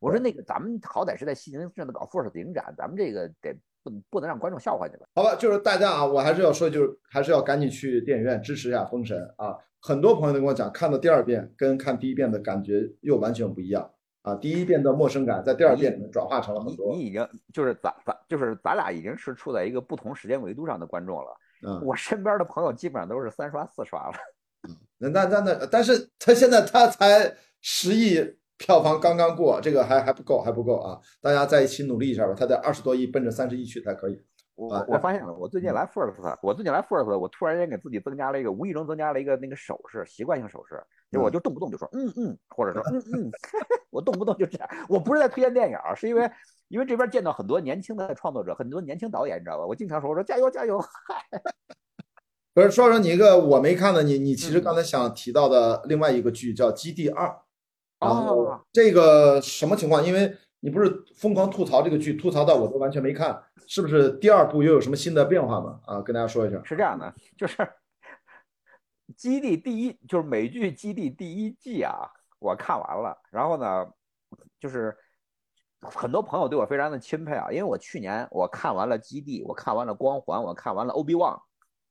[0.00, 3.56] 我说那个咱们好歹是在西宁镇的搞 FIRST 影展，咱们这个得。
[3.82, 5.08] 不不能让观众笑话你了。
[5.14, 9.56] 好吧，就是大家啊，我还是要说，就是还是要赶紧去电影院支持一下《封神》啊。
[9.80, 13.90] 很多朋友都跟我讲，看到第二遍跟看第一遍的感觉又完全不一样
[14.22, 14.34] 啊。
[14.34, 16.94] 第一遍的陌生感在第二遍里面转化成了很多。
[16.94, 21.36] 你已经就是咱咱就是咱俩已经是处在一个不同时间维度上的观众了。
[21.66, 24.14] 嗯，我身边的朋友基本上都是三刷四刷了。
[24.98, 28.18] 那那那那，但是他现在他才十亿。
[28.60, 31.00] 票房刚刚过，这个还还不够，还不够啊！
[31.22, 34.22] 大家在一起努力一下吧，他得二十多亿，奔着三十亿去才可以。
[34.54, 40.78] 我我发现了，我最近来 First，我最近来 First，我突然间给自己增加了一个，无意中增加了一个那个手势，习惯性手势，
[41.10, 43.30] 就我就动不动就说嗯嗯，或者说嗯 嗯，
[43.88, 44.68] 我动不动就这样。
[44.90, 46.30] 我不是在推荐电影，是因为
[46.68, 49.64] 因为这边见到很多年轻的创作者，很多年轻导演，你知道吧？
[49.66, 51.40] 我经常说我说加油加油，嗨。
[52.52, 57.26] 不是说说你一个我没看的，你你其实刚才想提到的另外一个剧叫《基地二》。
[58.00, 60.04] 然后这个什么情况？
[60.04, 65.80] 因为你不是疯狂吐槽这个剧，吐槽到我都完全没看，是不是第二部又有什么新的变化吗？
[65.84, 66.60] 啊，跟大家说一下。
[66.64, 67.56] 是这样的，就是
[69.16, 72.08] 《基地》第一，就是美剧《基地》第一季啊，
[72.38, 73.16] 我看完了。
[73.30, 73.86] 然后呢，
[74.58, 74.96] 就是
[75.80, 81.36] 很多朋友对我非常的钦佩啊，因为我去年我看完了《基地》，我看完了《光环》，我看完了《欧比旺》。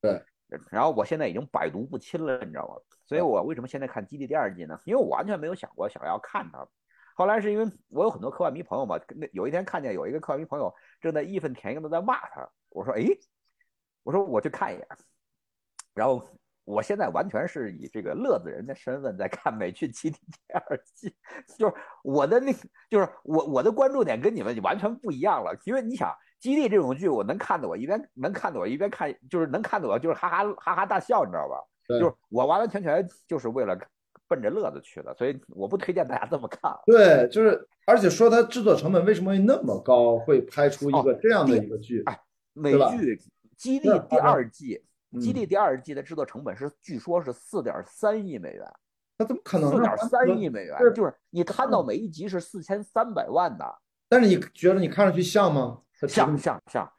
[0.01, 0.23] 对。
[0.71, 2.73] 然后我现在已经百毒不侵了，你知道吗？
[3.09, 4.79] 所以我为什么现在看《基地》第二季呢？
[4.85, 6.63] 因为我完全没有想过想要看它。
[7.15, 13.03] 后来是因为我有很多科幻迷朋友嘛，那有一天看见有一个科幻迷朋友正在义愤填膺的在骂他，我说：“哎，
[14.03, 14.87] 我说我去看一眼。”
[15.95, 16.23] 然后
[16.65, 20.17] 我现在完全是以这个乐子人的身份在看美剧《基地》
[20.47, 21.15] 第二季，
[21.57, 22.53] 就是我的那，
[22.91, 26.15] 就是我我的关注点跟你们完全不一样了，因为你想。
[26.39, 31.61] 基地这种剧，我能看的，我一边能看的，我一边看，就是能看的，我就是哈哈哈哈大笑，你知道吧？
[31.97, 33.75] 就是我完完全全就是为了
[34.27, 36.71] 奔着乐子去的，所以我不推荐大家这么看。
[36.85, 42.03] 对，就是而且说它制作成本为什么会那么高，会拍出一个这样的一个剧？
[42.05, 42.19] 哎，
[42.53, 42.77] 美剧
[43.57, 44.83] 《基地》第二季，
[45.19, 48.63] 《基地》第二季的制作成本是据说是四点三亿美元。
[49.17, 49.71] 那怎么可能？
[49.71, 53.65] 四点三亿美元，就是你看到每一集是四千三百万的。
[54.07, 55.81] 但是你觉得你看上去像吗？
[56.07, 56.89] 像像像，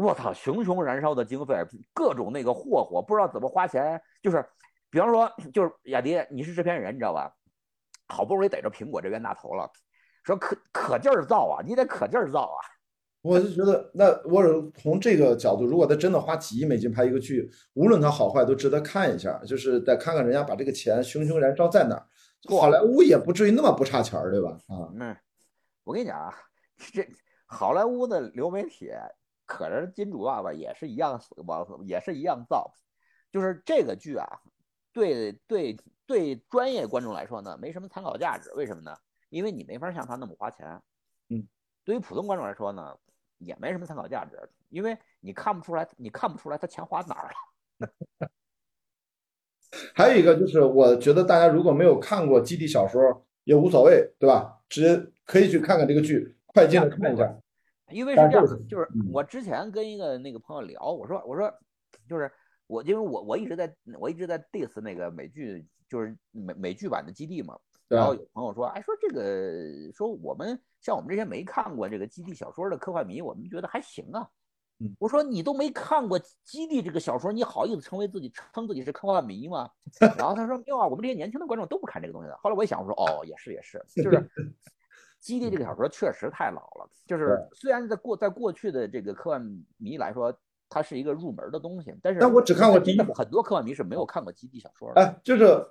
[0.00, 1.56] 我操，熊熊燃烧的经费，
[1.92, 4.00] 各种那个霍霍，不知道怎么花钱。
[4.22, 4.44] 就是，
[4.90, 7.34] 比方说，就是雅迪，你是制片人，你知道吧？
[8.06, 9.68] 好不容易逮着苹果这冤大头了，
[10.22, 12.58] 说可可劲儿造啊，你得可劲儿造啊。
[13.22, 19.36] 我就觉得，那我从这个角度，如果他真的花几亿美金拍一个剧，无论它好坏，都值得看一下。
[19.44, 22.06] 就是得看看人家把这个钱熊熊燃烧在哪儿，
[22.56, 24.50] 好莱坞也不至于那么不差钱儿，对吧？
[24.68, 25.16] 啊，嗯，
[25.82, 26.32] 我跟你讲啊，
[26.94, 27.04] 这。
[27.50, 28.90] 好莱坞的流媒体
[29.48, 32.70] 可是金主爸爸也是一样，往也是一样造，
[33.32, 34.24] 就是这个剧啊，
[34.92, 35.74] 对对
[36.06, 38.52] 对，专业观众来说呢，没什么参考价值。
[38.52, 38.94] 为什么呢？
[39.30, 40.80] 因为你没法像他那么花钱。
[41.30, 41.48] 嗯，
[41.82, 42.94] 对于普通观众来说呢，
[43.38, 47.88] 也没什么参考价值，因为你看不出来，你看不出来他钱花哪儿了。
[49.94, 54.60] 还有一个就是，我觉得大家如果没有看过《基地》小说也无所谓，对吧？
[54.68, 56.36] 直接可以去看看这个剧。
[56.46, 57.38] 快进的看一下，
[57.90, 61.52] 因为是这样，就是我之前跟一个那个朋友聊，我说我说，
[62.08, 62.30] 就是
[62.66, 67.58] 我因为我我一直在我一直在 diss 那个美剧，就是美美剧版的基地嘛。
[67.88, 74.28] 然后有朋友说，哎，说这个说我们像我们这些没看过这个基地小说的科幻迷，我们觉得还行啊。
[74.98, 79.70] 我说你都没看过基地这个小说，你好意思称为自己称自己是科幻迷吗？
[80.18, 82.36] 然后他说没有啊，我们这些年轻的观众都不看这个东西的。
[82.36, 84.30] 后来我一想，我说哦，也是也是，就是。
[85.20, 90.32] 基地这个小说确实太老了，就是虽然在过在过去的这个科幻迷来说，
[90.68, 95.00] 它是一个入门的东西，但是但我只看过第一本，很多科幻迷是没有看过基地小说的。
[95.00, 95.66] 哎，就是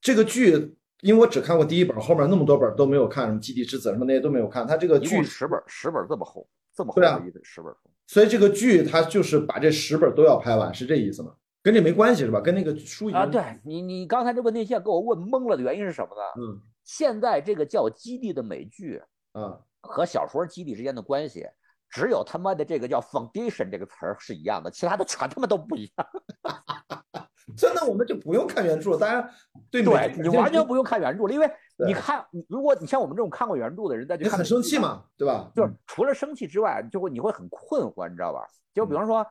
[0.00, 4.66] 这个剧，因为我只看过第一本，后面那么多本都没有看，什么基地之子什么那些都没有看。
[4.66, 11.32] 它这个剧十本，十本这么厚，这么厚的一本十本书，所以这个剧它就是把这十本都要拍完，是这意思吗？
[11.62, 12.40] 跟这没关系是吧？
[12.40, 16.22] 跟那个书啊，对你你刚才这问题现在给我问懵了的原因是什么呢？
[16.40, 16.60] 嗯。
[16.84, 19.02] 现在这个叫《基地》的美剧，
[19.34, 21.46] 嗯，和小说《基地》之间的关系，
[21.88, 26.06] 只有他妈的这个叫 “foundation” 这个词儿是一样的，其他的全他妈都不一样。
[27.56, 29.28] 真的，我们就不用看原著，当然，
[29.70, 35.50] 对对，你完全不用看原著了，因为你看，如果你像我们这种看过原著的人再去看，很生气嘛，对吧？
[35.54, 38.46] 就是除了生气之外，就会你会很困惑，你知道吧？
[38.74, 39.26] 就比方说。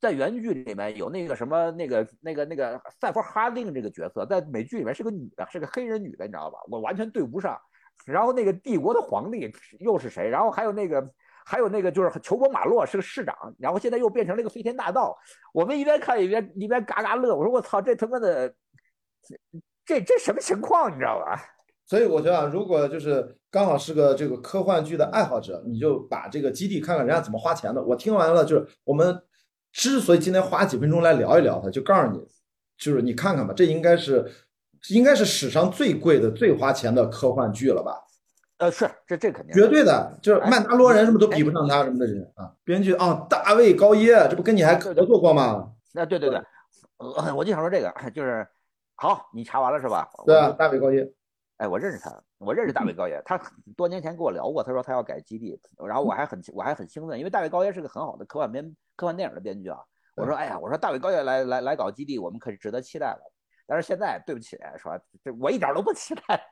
[0.00, 6.58] 在原剧里面有那个什么那个那个那个赛弗哈丁这个角色，在美剧里面是个女的，是个黑人女的，你知道吧？
[6.70, 7.60] 我完全对不上。
[8.06, 10.26] 然后那个帝国的皇帝又是谁？
[10.26, 11.06] 然后还有那个
[11.44, 15.14] 还有那个就是裘伯马洛是个市长，然后现在又变成了一个飞天大盗。
[15.52, 17.36] 我们一边看一边一边嘎嘎乐。
[17.36, 18.54] 我说我操，这他妈的
[19.84, 20.90] 这这什么情况？
[20.90, 21.38] 你知道吧？
[21.84, 27.84] 所以我觉得，如果就是刚好是个这个科幻剧的爱好者，你就把这个基地看看人家怎么花钱的。
[27.84, 29.22] 我听完了，就是我们。
[29.72, 32.26] 之所以今天花几分钟来聊一聊它，就告诉你，
[32.76, 34.30] 就是你看看吧，这应该是，
[34.88, 38.02] 应该是史上最贵的、最花钱的科幻剧了吧？
[38.58, 42.52] 呃，是，这这肯定绝对的，就是曼达罗人什么都比不上他什么的人啊。
[42.62, 45.72] 编剧啊，大卫高耶，这不跟你还合作过吗？
[45.94, 46.38] 啊，对对对，
[46.98, 48.46] 呃，我就想说这个，就是
[48.96, 50.06] 好，你查完了是吧？
[50.26, 51.10] 对啊，大卫高耶。
[51.56, 53.38] 哎，我认识他，我认识大卫高耶，他
[53.76, 59.78] 多年前跟我聊过，他说他要改基地，然后我还很我还很兴奋，因为大卫高耶是个很好的科幻编科幻电影的编剧啊。
[60.16, 63.32] 我说，哎呀，我说大卫高耶来来来搞基地，我们可是值得期待了。
[63.66, 66.42] 但是现在对不起，说这我一点都不期待。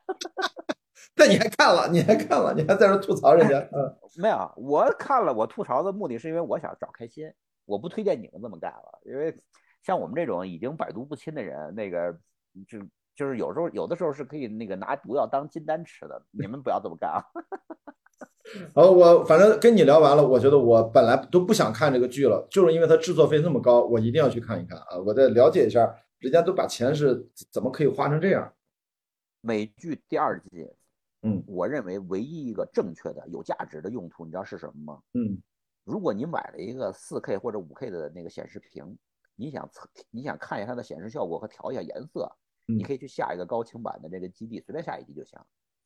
[1.17, 1.89] 那你还看了？
[1.91, 2.53] 你还看了？
[2.53, 3.57] 你还在这吐槽人家？
[3.73, 7.33] 嗯，没有，我看了，我吐槽的目的是因为我想找开心，
[7.65, 9.35] 我不推荐你们这么干了，因为
[9.81, 12.13] 像我们这种已经百毒不侵的人，那个
[12.67, 12.79] 就。
[13.19, 17.21] 就是有时候有的时候是可以那个拿毒药当金丹吃的，你们不要这么干啊！
[18.73, 24.97] 好， 我反正跟你聊完了，我觉得我本来都不想看这个剧了，就是因为它制作费那么高，我一定要去看一看啊！
[25.05, 28.53] 我再了解一下，人家都把钱是怎么可以花成这样。
[29.41, 30.65] 美剧第二季，
[31.23, 35.01] 嗯，我认为唯一一个正确的、有价值的用途，你知道是什么吗？
[35.13, 35.37] 嗯，
[35.83, 38.97] 如果你买了一个四 K 或者五 K 的那个显示屏，
[39.35, 42.33] 你想测，你想看一下它的显示效果和调一下颜色，
[42.77, 45.39] 你可以去下一个高清版的这个基地，随便下一集就行，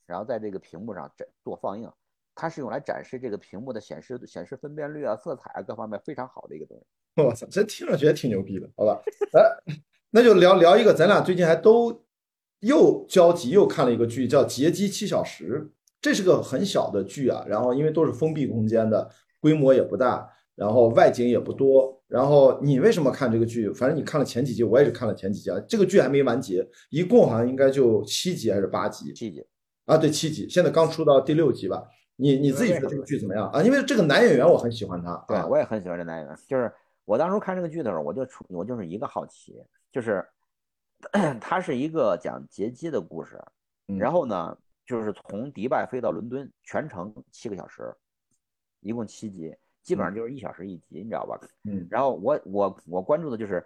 [0.06, 1.90] 然后在这个屏幕上展做放映，
[2.36, 7.24] 它是用来展示这个屏幕的显示显示分辨率啊、色彩啊各方面非常好的一个东西。
[7.24, 9.02] 我操，这听着觉得挺牛逼的，好吧？
[9.34, 9.76] 哎，
[10.12, 12.04] 那就聊聊一个，咱俩最近还都
[12.60, 15.62] 又交集又看了一个剧，叫《劫机七小时》，
[16.02, 22.03] 这是个很小的剧啊，然后因为都是封闭空间的，规模也不大，然后外景也不多。
[22.14, 23.72] 然后你为什么看这个剧？
[23.74, 25.60] 反正你看了前几集，我也是看了前几集啊。
[25.68, 29.12] 这个剧还没完结，一共好像应该就七集还是八集？
[29.14, 29.44] 七集
[29.86, 31.84] 啊，对，七集，现在刚出到第六集吧。
[32.18, 33.64] 你你自己觉得这个剧怎么样啊？
[33.64, 36.38] 因为这个男演员我很喜欢他，对我也很喜欢这男演员。
[36.48, 36.72] 就是
[37.04, 39.56] 我当初看这个剧的时候，我就出我就是一个好奇，
[39.92, 40.24] 就是
[41.42, 43.44] 他是一个讲劫机的故事，
[43.98, 47.92] 然后呢，就是从迪拜飞到伦敦，全程七个小时，
[48.82, 49.56] 一共七集。
[49.84, 51.40] 基本上就是一小时一集，你知道吧？
[51.70, 53.64] 嗯，然后我我我关注的就是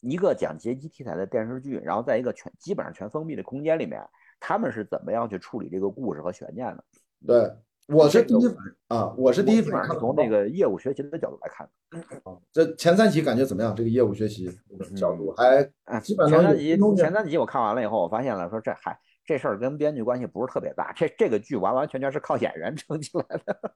[0.00, 4.02] 一个讲劫机题材的电视剧，然后在一个全基本上全封闭的空间里面，
[4.40, 6.84] 他们是怎么样去处理这个故事和悬念的？
[7.26, 7.50] 对，
[7.94, 8.56] 我是第一反
[8.88, 11.68] 啊，我是第一反应从那个业务学习的角度来看
[12.24, 13.74] 啊，这前三集感觉怎么样？
[13.74, 14.50] 这个业务学习
[14.96, 15.62] 角度还
[16.00, 23.74] 基本上前三集前三集我看完了以后，我发现了说这还这事儿跟编剧关系不是特别大，这这个剧完完全全是靠演员撑起来的。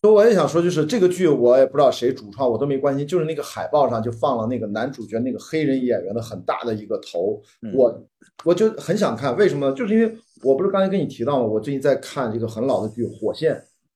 [0.00, 3.04] 所以我也想说，就是这个剧我也不知道谁主创，我都没关心。
[3.04, 7.42] 就是那个海报上就放了那个男主角那个黑人演员的很大的一个头，
[7.74, 8.08] 我
[8.44, 9.36] 我就很想看。
[9.36, 9.72] 为什么？
[9.72, 11.46] 就是因为我不是刚才跟你提到吗？
[11.46, 13.54] 我最近在看这个很老的剧《火线》，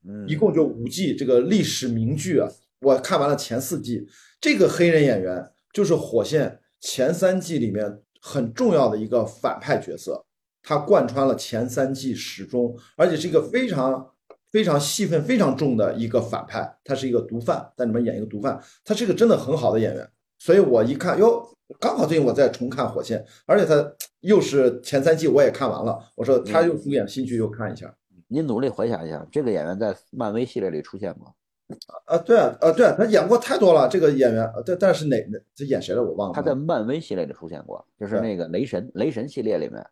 [0.09, 2.49] 嗯，一共就五季，这个历史名剧啊。
[2.81, 4.05] 我看完了前四季，
[4.41, 6.49] 这个黑人演员就是《火线》
[6.81, 10.25] 前三季里面很重要的一个反派角色，
[10.65, 14.09] 他贯穿了前三季始终，而且是一个非常。
[14.53, 20.07] 非常戏份非常重的一个反派，他是一个毒贩，在里面演一个毒贩，他是一个真的很好的演员，
[20.39, 21.43] 所以我一看哟，
[21.81, 27.93] 刚好最近我在重看《火线》，而且他又是前三季我也看完了，我说他又主演新剧又看一下。
[28.29, 31.35] 你努力回想一下，这个演员在漫威系列里出现过？
[32.05, 33.89] 啊，对啊，啊，对，他演过太多了。
[33.89, 36.35] 这个演员，但但是哪哪这演谁了我忘了。
[36.35, 39.83] 他在漫威系列里出现过，就是那个雷神，雷神系列里面，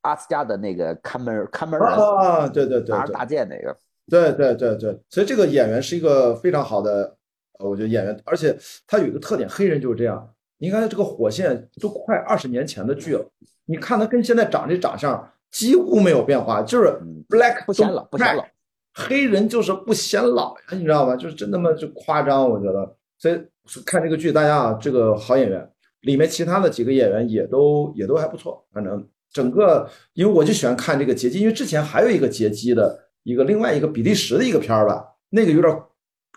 [0.00, 3.76] 阿斯加的那个看门看门人啊，对对对，拿着大剑那个。
[4.10, 7.16] 对对对对，所以这个演员是一个非常好的，
[7.58, 8.54] 呃，我觉得演员，而且
[8.86, 10.28] 他有一个特点，黑人就是这样。
[10.58, 13.24] 你看这个火线都快二十年前的剧了，
[13.64, 16.88] 你看他跟现在长这长相几乎没有变化，就是
[17.28, 18.44] black 不显老，不显老，
[18.92, 21.16] 黑人就是不显老呀，你知道吧？
[21.16, 22.96] 就是真他妈就夸张，我觉得。
[23.18, 23.40] 所以
[23.86, 32.98] 看这个剧，大家啊，这个好演员，里面其他的几个演员也都也都还不错，反正整个，因为我就喜欢看这个劫机，因为之前还有一个劫机的。
[33.22, 35.76] 一个另外一个比利时的一个片儿吧，那个有点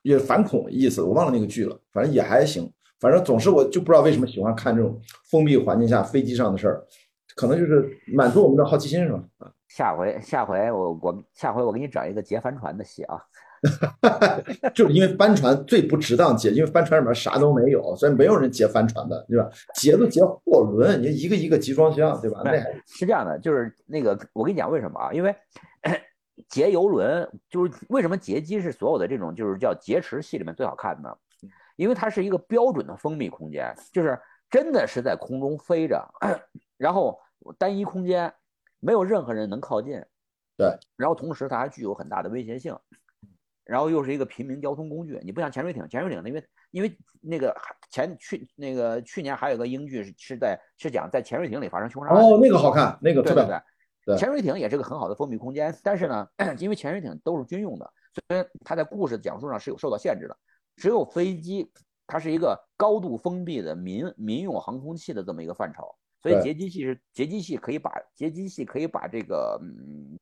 [0.04, 2.72] 也反恐意思，我忘了那个剧了，反正也还行。
[3.00, 6.84] 反正总是我就不知道为什么喜欢看这种封闭环境下飞机上的事儿，
[7.36, 9.22] 可能就是满足我们的好奇心是吧？
[9.40, 13.20] 啊，下回下回我我下回我给你找一个劫帆船的戏啊，
[14.74, 19.50] 就是因为帆船最不值当劫，因为帆船里面啥都没有，所以没有人劫帆船的，对吧？
[19.76, 22.42] 劫都劫货轮，你一个一个集装箱，对吧？
[22.46, 22.54] 那
[22.88, 25.12] 是这样的，就是那个我跟你讲为什么啊？
[25.12, 25.36] 因为。
[26.50, 31.18] 劫游轮就是为什么劫机是所有的这种就是叫劫持戏里面最好看的，
[31.78, 34.20] 因为它是一个标准的封闭空间，就是
[34.50, 36.06] 真的是在空中飞着，
[36.78, 37.18] 然后
[37.58, 38.34] 单一空间，
[38.80, 40.04] 没有任何人能靠近，
[40.58, 42.78] 对，然后同时它还具有很大的威胁性，
[43.64, 47.56] 然后又是一个平民交通工具，你不像潜水艇，潜水艇因为因为那个
[47.90, 53.58] 前去那个去年还有个英剧是是在是讲在潜水艇里发生凶杀案，哦，那个好看，那个对对对。
[54.18, 56.28] 潜水艇也是个很好的封闭空间，但是呢，
[56.60, 60.38] 因为潜水艇都是军用的，所以它在故事讲述上是有受到限制的。
[60.76, 61.72] 只有飞机，
[62.06, 70.18] 它是一个高度封闭的民民用航空器的这么一个范畴，所以截击器是截击器可以把截击器可以把这个嗯。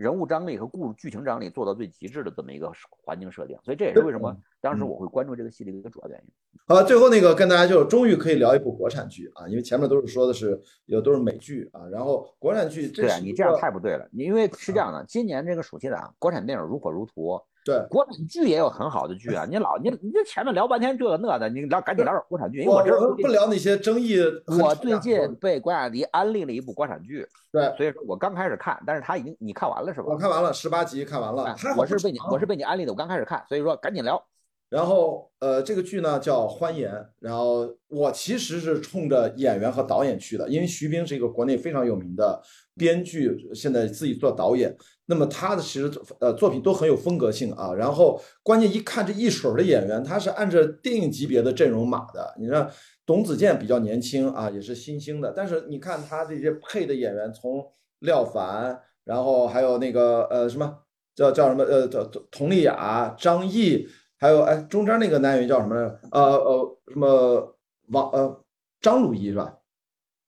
[0.00, 2.72] 人物张力和故事剧情张力做到最极致的这么一个
[3.04, 6.32] 环境设定，所以这也是为什么当时我会关注这个系列的一个主要原因。
[6.66, 17.38] 好，最后那个跟大家就终于可以聊一部国产剧啊，因为前面都是说的是有都是美剧啊，然后国产剧对啊，你这样太不对了，你因为是这样的，今年这个暑期档国产电影如火如荼。
[17.70, 19.46] 对，国产剧也有很好的剧啊！
[19.48, 22.62] 你老你你这前面聊半天这个那的，你聊赶紧聊点国产剧。
[22.62, 24.18] 因为我这不聊那些争议。
[24.60, 30.06] 我最近被关雅迪安利了一部国产剧，对，所以说我刚开始看，但是他已经你看完了是吧？
[30.08, 31.54] 我看完了，十八集看完了。
[31.76, 34.20] 我是被你我是被你安利的，我刚开始看，所以说赶紧聊。
[34.68, 42.40] 然后呃，这个剧呢叫《欢颜》，然后我其实是冲着演员和导演去的，因为徐冰是一个国内非常有名的
[42.76, 44.76] 编剧，现在自己做导演。
[45.10, 45.90] 那么他的其实
[46.20, 47.74] 呃作品都很有风格性啊。
[47.74, 52.32] 然后关键一看这一水儿的演员，他是按照电影级别的阵容码的。
[52.38, 52.70] 你看
[53.04, 57.66] 董子健比较年轻啊，也是新兴的，但是你看他这些配的演员，从
[57.98, 60.78] 廖凡，然后还有那个呃什么
[61.14, 63.88] 叫叫什么呃叫佟丽娅、张译。
[64.22, 65.74] 还有哎，中间那个男演员叫什么？
[66.12, 67.58] 呃呃，什么
[67.88, 68.44] 王呃
[68.80, 69.56] 张鲁一是吧？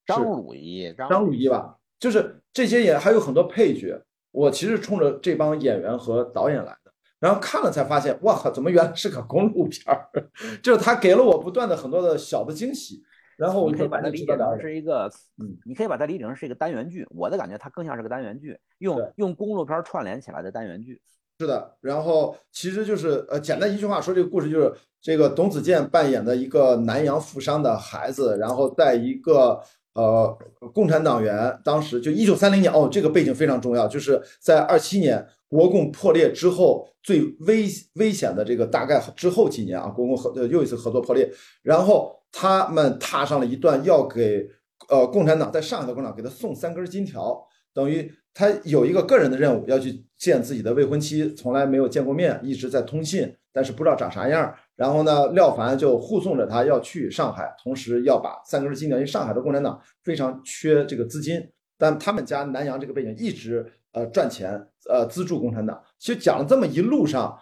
[0.07, 4.03] 张鲁一，张鲁一吧，就是这些演还有很多配角。
[4.33, 10.09] 我其实冲着这帮演员和导演来的，然后看了才发现，哇靠，怎么原来是个公路片儿？
[10.61, 13.05] 就是他给了我不断的很多的小的惊喜。
[13.39, 17.05] 然后我可以把它理解成是一个，嗯，你可以把它理解成是一个单元剧。
[17.11, 21.01] 我的感觉，它更像是个单元剧，用用公路片串联起来的单元剧。
[21.41, 29.61] 是的，然后其实就是呃，简单一句话说，这个故事就是这个董子健扮演的一个南洋富商的孩子，然后在一个
[29.95, 30.39] 呃
[30.73, 41.31] 共产党员，当时就一九三零年哦，这个背景非常重要，就是在二七年国共破裂之后最危危险的这个大概之后几年啊，国共合又一次合作破裂，
[41.63, 44.49] 然后他们踏上了一段要给
[44.89, 47.43] 呃共产党在上海的共产党给他送三根金条，
[47.75, 48.13] 等于。
[48.35, 54.55] 他有一个个人的任务，要去见自己的未婚妻，从来没有见过面，一直在通信，但是不知道长啥样。
[54.75, 61.41] 然后呢，廖凡就护送着他要去上海，同时要把三根金条，因为上海的共产党非常缺这个资金，
[61.79, 64.55] 但他们家南阳这个背景一直呃赚钱，
[64.89, 65.81] 呃资助共产党。
[65.99, 67.39] 就讲了这么一路上，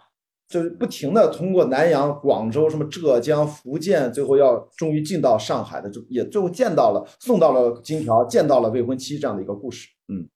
[0.47, 9.87] 就是不停的通过南阳、广州、什么浙江、福建，最后要终于进到上海的，就也最后见到了，送到了金条，见到了未婚妻这样的一个故事。
[10.09, 10.27] 嗯。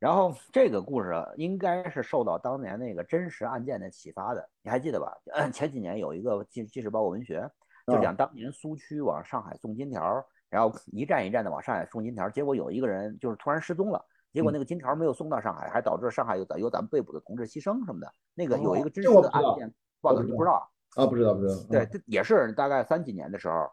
[0.00, 5.14] 然后这个故事应该是受到当年那个真实案件的启发的，你还记得吧？
[5.52, 7.46] 前几年有一个《纪纪实报》文学，
[7.86, 18.10] 就讲当年苏区往上海送金条，然后一站一站的往上海送金条，结果有一个人就是突然失踪了，结果那个金条没有送到上海，还导致上海有咱有咱们被捕的同志牺牲什么的。
[18.34, 19.70] 那个有一个真实的案件
[20.00, 21.06] 报道，你不知道啊？
[21.06, 21.54] 不知道，不知道。
[21.68, 23.68] 对，这也是大概三几年的时候，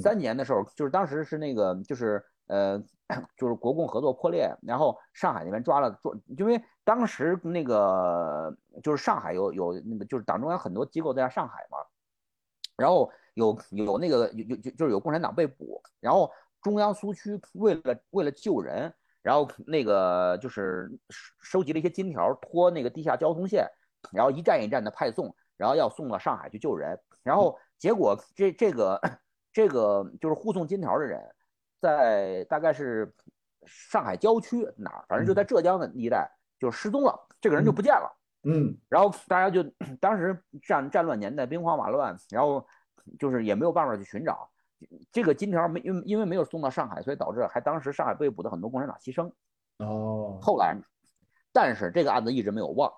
[0.00, 2.24] 三年的时候，就是当时是那个就是。
[2.48, 2.78] 呃，
[3.36, 11.78] 就是国共合作破裂，然后上海那边抓了抓，因为当时那个就是上海有有那个就是党中央很多机构在上海嘛，
[12.76, 16.30] 然后有有那个有有就是有共产党被捕，然后
[16.60, 20.90] 中央苏区为了为了救人，然后那个就是
[21.40, 23.66] 收集了一些金条，拖那个地下交通线，
[24.12, 29.00] 然后一站一站的派送，然后要送到上海去救人，然后结果这这个
[29.52, 31.20] 这个就是护送金条的人。
[31.82, 33.12] 在大概是
[33.66, 36.30] 上海郊区哪儿，反正就在浙江的一带，
[36.60, 38.18] 就失踪了，这个人就不见了。
[38.44, 39.62] 嗯，然后大家就
[40.00, 42.64] 当时战战乱年代兵荒马乱，然后
[43.18, 44.48] 就是也没有办法去寻找
[45.10, 49.30] 这个金条，没因因为没有送到上海，所以导致还当时上海被捕的很多共产党牺牲。
[49.78, 50.76] 哦，后来，
[51.52, 52.92] 但是这个案子一直没有忘。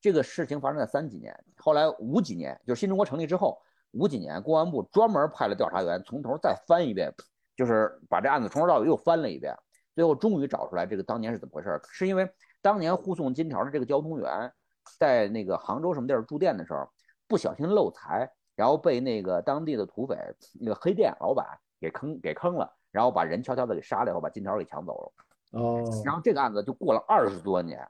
[0.00, 3.60] 这个事情发生在三几年，后来五几年，就是新中国成立之后
[3.92, 7.12] 五几年，公安部专门派了调查员从头再翻一遍。
[7.56, 9.56] 就是把这案子从头到尾又翻了一遍，
[9.94, 11.80] 最后终于找出来这个当年是怎么回事。
[11.90, 12.28] 是因为
[12.60, 14.52] 当年护送金条的这个交通员，
[14.98, 16.88] 在那个杭州什么地儿住店的时候，
[17.26, 20.16] 不小心漏财，然后被那个当地的土匪
[20.60, 21.46] 那个黑店老板
[21.80, 25.60] 给坑给坑了，然后把人悄悄的给杀了以后，把金条给抢走了。
[25.60, 27.80] 哦，然后这个案子就过了二十多年，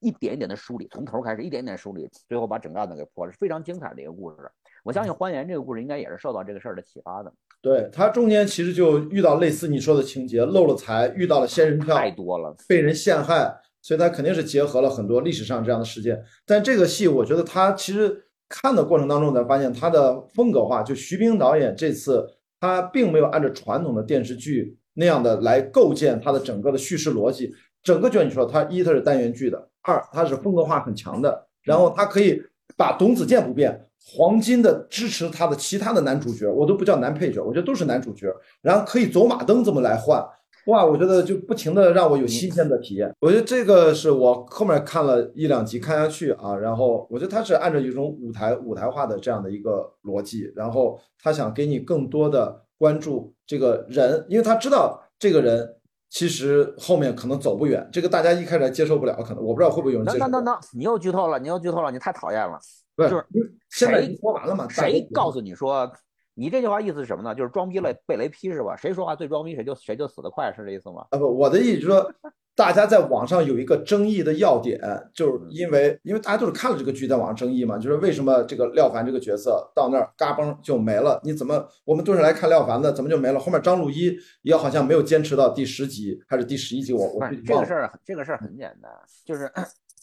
[0.00, 4.50] 一点一点的梳理，从头开始一点点梳理，最后把整个案子给破了，是非常精彩的一个故事。
[4.82, 7.32] 我相信欢颜这个故事应该也是受到这个事儿的启发的。
[7.62, 16.20] 对他中间其实就遇到类似你说的情节，漏了财，遇到了仙人跳，太多了，被人陷害，所以他肯定是结合了很多历史上这样的事件。
[16.44, 22.26] 但这个戏，我觉得他其实看的过程当中才发现，他的风格化，就徐冰导演这次
[22.58, 27.54] 他并没有按照传统的电视剧那样的来构建他的整个的叙事逻辑。
[27.84, 32.42] 整个就你说，他一他是单元剧的，二他是风格化很强的，然后他可以
[32.76, 33.88] 把董子健不变。
[34.04, 38.26] 黄金的支持他的其他的男主角，我都不叫男配角，我觉得都是男主角。
[38.60, 40.22] 然后可以走马灯这么来换，
[40.66, 43.10] 哇，我觉得就不停的让我有新鲜的体验。
[43.20, 55.66] 我觉得这个是我后面看了一两集看下去啊，然后我觉得他是按照一种舞台舞台化的这样的一个逻辑，然后他想给你更多的关注这个人，因为他知道这个人
[56.10, 60.18] 其实后面可能走不远，这个大家一开始接受不了，可能我不知道会不会有人接受。
[60.18, 62.58] 等等等，你又剧透了，你又剧透了，你太讨厌了。
[62.94, 63.24] 不是，
[63.70, 64.68] 现在说完了嘛？
[64.68, 65.90] 谁告诉你说
[66.34, 67.34] 你这句话意思是什么呢？
[67.34, 68.76] 就是装逼了被雷劈是吧？
[68.76, 71.06] 谁说话最装逼谁就谁就死得快是这意思吗？
[71.10, 72.14] 啊不，我的意思是说，
[72.54, 74.78] 大家在网上有一个争议的要点，
[75.14, 81.20] 就是因为因为大家都是看了这个剧在网上争议嘛，就是为什么这个廖凡这个角色到那儿嘎嘣就没了？
[81.22, 83.38] 你怎么我们都是来看廖凡的，怎么就没了？
[83.38, 88.90] 后面张鲁一也好像没有坚持到第十集还是第十一集，我我这个事儿这个事儿很简单，
[89.24, 89.50] 就是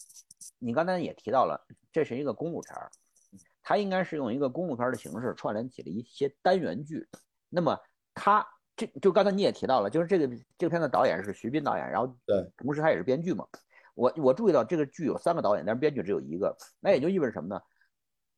[0.58, 1.60] 你刚才也提到了，
[1.92, 2.90] 这是一个公路片儿，
[3.62, 7.08] 它应该是用一个公路片的形式串联起了一些单元剧，
[7.48, 7.78] 那么
[8.14, 8.46] 它。
[8.76, 10.26] 这就刚才你也提到了，就是这个
[10.56, 13.46] 这个片的导演是徐斌导演，然后对，同时他也是编剧嘛。
[13.94, 17.60] 我我注意到这个剧有三个导演，但是编剧只有一个，那也就意味着什么呢？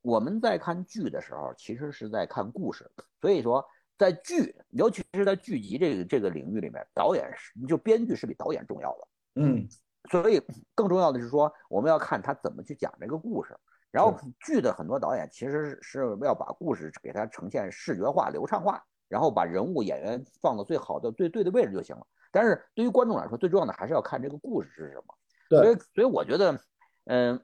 [0.00, 2.90] 我们在看剧的时候，其实是在看故事。
[3.20, 3.64] 所以说，
[3.96, 9.08] 在剧，尤其是在剧集这个这个领域里面，导演是就编剧是比导演重要的。
[9.36, 9.68] 嗯，
[10.10, 10.40] 所以
[10.74, 13.56] 更重要的是说，我们要看他怎么去讲这个故事。
[13.90, 18.82] 然后剧的很多导演其实是要把故事给它呈现视觉化、流畅化。
[19.08, 22.06] 然后把人物演员放到最好的、最对的位置就行了。
[22.30, 25.14] 但是对于观众来说，最重要的还是要看这个故事是什么。
[25.50, 26.58] 所以，所以我觉得，
[27.04, 27.38] 嗯，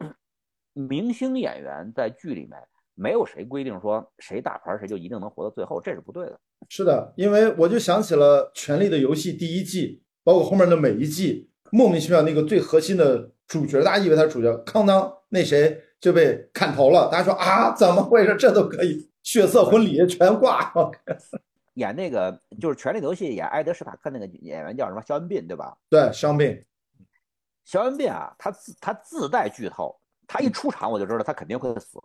[0.72, 2.59] 明星演员在剧里面
[2.94, 6.40] 没有谁规定说谁大牌谁就一定能活到最后，这是不对的。
[6.70, 17.08] 是的，因为我就想起了《权力的游戏》第一季，包括后面的每一季，莫名其妙那个最核心的主角，大家以为他是主角，康当那谁就被砍头了。
[17.10, 18.34] 大家说啊，怎么回事？
[18.36, 20.72] 这都可以血色婚礼全挂。
[21.74, 25.02] 演那个就是《权力游戏》演埃德史塔克那个演员叫什么？
[25.06, 25.76] 肖恩·宾，对吧？
[25.88, 26.64] 对，肖恩·宾。
[27.64, 29.94] 肖恩·宾啊，他自他自带剧透，
[30.26, 32.00] 他一出场我就知道他肯定会死。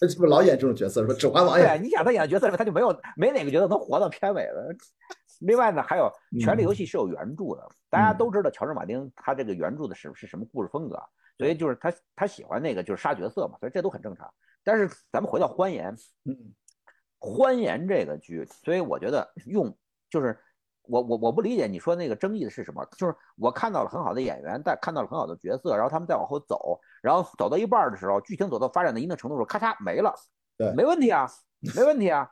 [0.00, 1.04] 他是不是老演这种角色？
[1.04, 4.74] 说《指环王》对，你想他演的角色里面，他就没有没哪个角色能活到片尾的。
[5.40, 6.10] 另外呢，还有
[6.40, 11.02] 《权力游戏》是有原著的，大家都知道乔治·马丁他这个原著的是是什么故事风格，
[11.38, 14.32] 所以就是他他喜欢那个就是杀角色嘛，所以这都很正常。
[14.64, 16.54] 但是咱们回到《欢颜》，嗯。
[17.18, 19.74] 欢颜这个剧，所以我觉得用
[20.10, 20.38] 就是
[20.82, 30.14] 我我我不理解你说那个争议的是什么，就是我看到了很好的演员，但看到了很好的角色，然后他们再往后走，然后走到一半的时候，剧情走到发展到一定程度的时候，咔嚓没了。
[30.58, 31.26] 对，没问题啊，
[31.74, 32.30] 没问题啊。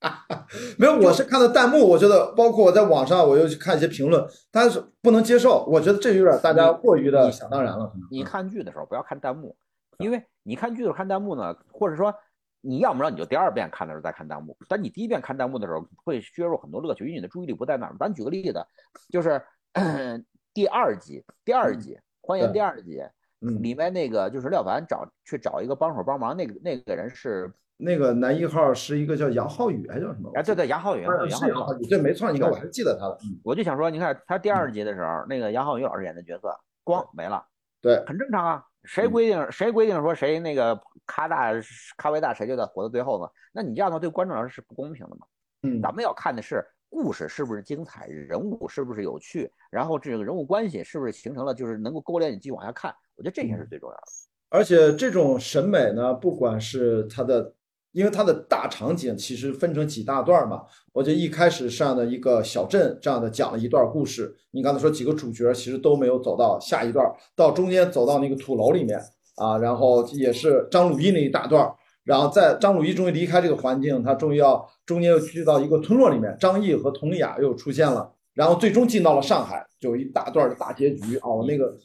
[0.78, 7.92] 没有，我是看到弹幕，我觉得包括我在网上，我又去看一些评论，但是不能接受，我觉得这有点大家过于的想当然了。
[8.10, 9.56] 你看剧的时候不要看弹幕，
[9.98, 12.14] 因为你看剧的时候看弹幕呢，或者说。
[12.62, 17.96] 你要么着你就第二遍看的时候再看弹幕，但你第一遍看弹幕的时候会削弱很多乐趣，因为你的注意力不在那儿。
[17.98, 18.62] 咱举个例子，
[19.08, 19.42] 就是
[20.52, 23.02] 第二集，第二集欢迎第二集，
[23.38, 30.30] 里面那个就是廖凡找去找一个帮手帮忙，那个那个人是那个男一号是一个叫杨浩宇还是叫什么？
[30.34, 33.18] 哎，对对，杨浩宇，杨浩宇，对，没错，你看我还记得他了。
[33.42, 36.54] 我就想说，你看他第二集的时候，那个杨浩宇老师演的角色
[36.84, 37.42] 光没了，
[37.80, 38.64] 对，很正常啊。
[38.84, 41.52] 谁规定谁规定说谁那个咖大
[41.96, 43.30] 咖位大谁就得活到最后呢？
[43.52, 45.26] 那你这样的对观众来说是不公平的嘛？
[45.62, 52.94] 嗯，咱们要看的是故事是不是精彩，人物是不是有趣，然后这个人物关系是不是形成了就是能够勾连你继续往下看。
[53.16, 54.02] 我觉得这些是最重要的。
[54.48, 57.54] 而且这种审美呢，不管是他的。
[57.92, 60.62] 因为它的大场景其实分成几大段嘛，
[60.92, 64.34] 我就一开始上的一个小镇这样的讲了一段故事。
[64.52, 69.00] 你刚才说几个主角其实都没有走到下一段，到中间走到那个土楼里面
[69.36, 71.72] 啊，然后也是张鲁一那一大段，
[72.04, 81.76] 然后在张鲁一终于离开这个环境，他终于要中间又去到一个村落里面，张译和佟丽娅又出现了，然后最终进到了上海，就一大段的大结局哦，那个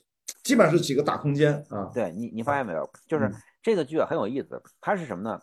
[0.44, 1.90] 基本上是几个大空间啊。
[1.94, 2.88] 对你，你发现没有？
[3.08, 3.32] 就是
[3.64, 5.40] 这个剧很有意思，它是什么呢？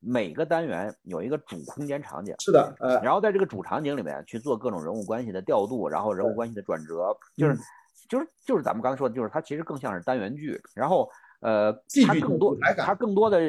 [0.00, 7.56] 每个单元有一个主空间场景，是的，呃，然后在这个主场景里面去做各种人物关系的调度，然后人物关系的转折，就是
[8.08, 11.10] 就是就是咱们刚才说的，就是它其实更像是单元剧，然后
[11.40, 11.72] 呃，
[12.06, 13.40] 它更多它更多的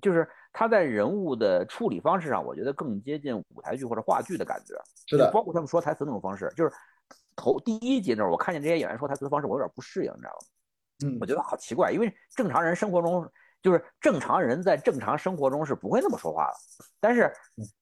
[0.00, 4.74] 就是它在人物的处理方式上，我觉得更接近舞台剧或者话剧的感觉，
[5.06, 6.72] 是的，包括他们说台词那种方式，就是
[7.34, 10.38] 头第一集那会儿，我看见这些演员说台词的方式，我有点不适应，你知道吗？
[11.04, 13.30] 嗯，我觉得好奇怪，因为正常人生活中。
[13.66, 17.32] 就是正常人在正常生活中是不会那么说话的，但是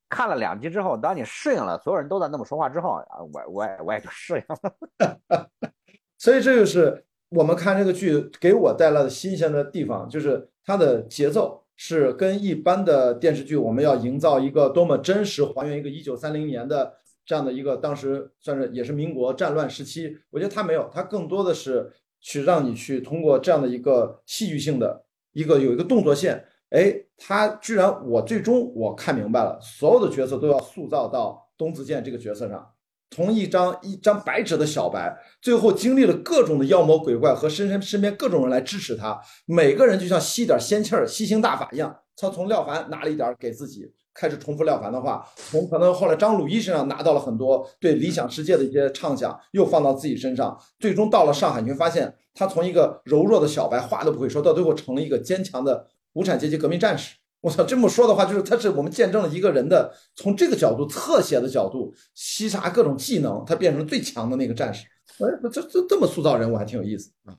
[0.08, 5.46] 看了两集之后，当你适应了所有人都在那么说话之后啊，我我也我也就适应了。
[6.16, 16.94] 所以这就是我们看这个剧给我带来的新鲜的地方，就是它的节奏是跟一般的电视剧，我们要营造一个多么真实，还原一个一九三零年的
[17.26, 20.16] 这样的一个当时算是也是民国战乱时期。
[20.30, 25.03] 我觉得它没有，它更多的是去让你去通过这样的一个戏剧性的。
[25.34, 32.66] 一个有一个动作线，哎，他居然我最终我看明白了，所有的角色都要塑造到东子健这个角色上，
[33.10, 57.16] 从一张一张白纸的小白，最后经历了各种的妖魔鬼怪和身身身边各种人来支持他，每个人就像吸点仙气儿、吸星大法一样，他从廖凡拿了一点给自己，开始重复廖凡的话，从可能后来张鲁一身上拿到了很多对理想世界的一些畅想，又放到自己身上，最终到了上海，你会发现他从一个柔弱的小白，话都不会说，到最后成了一个坚强的无产阶级革命战士。
[57.40, 64.86] 我操，这么说的话，就是他是我们见证了一个人的从这个角度侧写的角度，吸查各种技能，他变成了最强的那个战士。
[65.18, 67.36] 哎，这这这么塑造人物还挺有意思啊。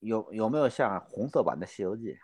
[0.00, 2.14] 有有没有像红色版的《西游记》？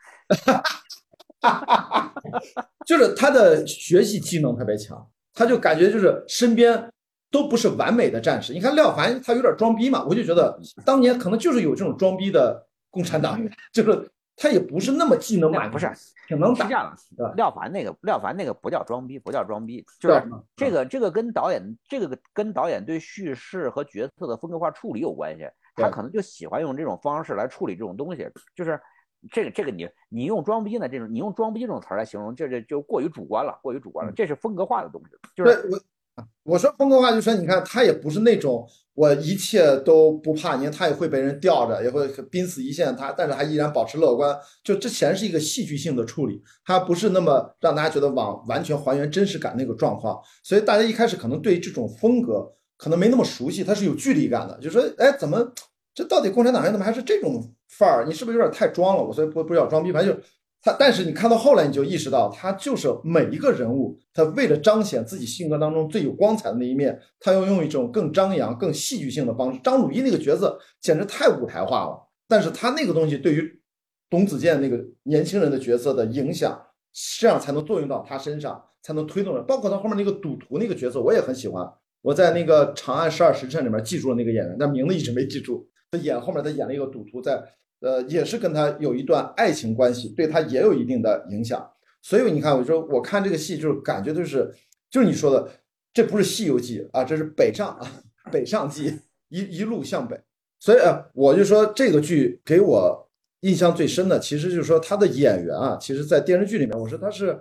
[2.87, 6.92] 就是他的学习技能特别强，他就感觉就是身边
[7.33, 8.53] 都不是完美的战士。
[8.53, 15.91] 你看廖凡，他有点装逼嘛，我就觉得当年可能就是有这种装逼的共产党员， 就是他也不是那么技能满，不是
[16.29, 16.67] 挺能打。
[16.67, 20.23] 是这样的，廖凡那个廖凡那个不叫装逼，不叫装逼，就是
[20.55, 25.49] 这个这个跟导演这个跟导演对叙事和角色的风格化处理有关系。
[25.75, 28.79] 他可能就喜欢用这种方式来处理这种东西，就是。
[29.31, 34.13] 这个这个你你用装逼呢这种你用装逼这种词儿来形容，这这就过于主观了，过于主观了。
[34.17, 35.79] 这是风格化的东西，就是我
[36.45, 44.37] 我说风格化，就说你看他也不是那种我一切都不怕，你看他也会被人吊着，也会濒死一线，他但是还依然保持乐观。
[44.65, 52.47] 就之前是一个戏剧性的处理，他不是那么让大家觉得往完全还原真实感那个状况，所以大家一开始可能对这种风格
[52.77, 55.53] 可能没那么熟悉，他是有距离感的，就说哎怎么？
[55.95, 58.07] 这到底共产党员怎么还是这种范儿？
[58.07, 59.05] 你是不是有点太装了？
[59.05, 60.23] 我所以不不要装逼，反正就
[60.63, 60.75] 他。
[60.79, 69.61] 但是你看到后来，你就意识到他就是每一个人物，他为了彰显自己性格当中最有光彩的那一面，他要用一种更张扬、更戏剧性的方式。
[69.63, 73.61] 张鲁一那个角色简直太舞台化了，但是他那个东西对于
[74.09, 76.61] 董子健那个年轻人的角色的影响，
[77.19, 79.45] 这样才能作用到他身上，才能推动人。
[79.47, 81.67] 包括他后面那个赌徒那个角色，我也很喜欢。
[82.03, 85.67] 我在那个《长安十二时辰》里面记住了那个演员，但名字一直没记住。
[85.91, 87.41] 他演后面，他演了一个赌徒，在
[87.83, 91.69] 呃，也是跟他有一段爱情关系，对他也有一定的影响。
[92.01, 94.49] 所以你看，我说我看这个戏，就是感觉就是，
[94.89, 95.49] 就是你说的，
[95.93, 100.17] 这不是《西游记》啊，这是北上啊，北上记，一一路向北。
[100.59, 103.09] 所以啊，我就说这个剧给我
[103.41, 107.37] 印象最深的，其实就是说他的演员啊，其实在电视剧里面，我说他是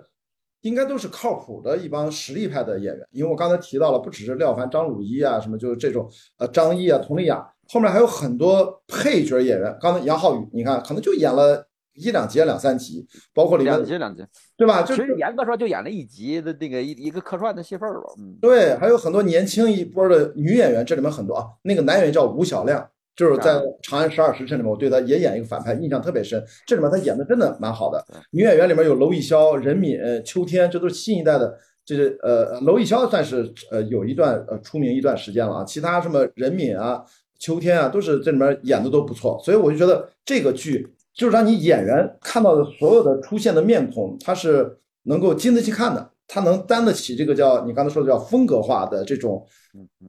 [0.62, 7.51] 应该都是靠谱的一帮实力派的演员，因为我刚才提到了，不只是廖凡、张鲁一啊，什么就是这种呃张译啊、佟丽娅。
[7.68, 14.24] 后面还有很多配角演员，刚才杨浩宇，你看可能就演了一两集、两三集，包括里面两集两集，
[14.56, 14.82] 对吧？
[14.82, 18.12] 其实严格说就演了一集的那个一一个客串的戏份吧。
[18.18, 21.46] 嗯，对，还有很多年轻一波的女演员，这里面很多啊。
[21.62, 26.42] 那个男演员叫吴晓亮，就是在《长安十二时辰》里面，我对他也演一个反派，印象特别深。
[26.66, 28.02] 这里面他演的真的蛮好的。
[28.30, 31.58] 女演员里面有娄艺潇、任敏、秋天，这都是新一代的。
[31.84, 35.64] 就是呃，娄艺潇算是呃有一段呃出名一段时间了啊。
[35.64, 37.04] 其他什么任敏啊。
[37.42, 49.44] 秋天啊，都是这里面演的都不错，所以我就觉得这个剧就是让你演员看到的所有的出现的面孔，他是能够经得起看的，他能担得起这个叫你刚才说的叫风格化的这种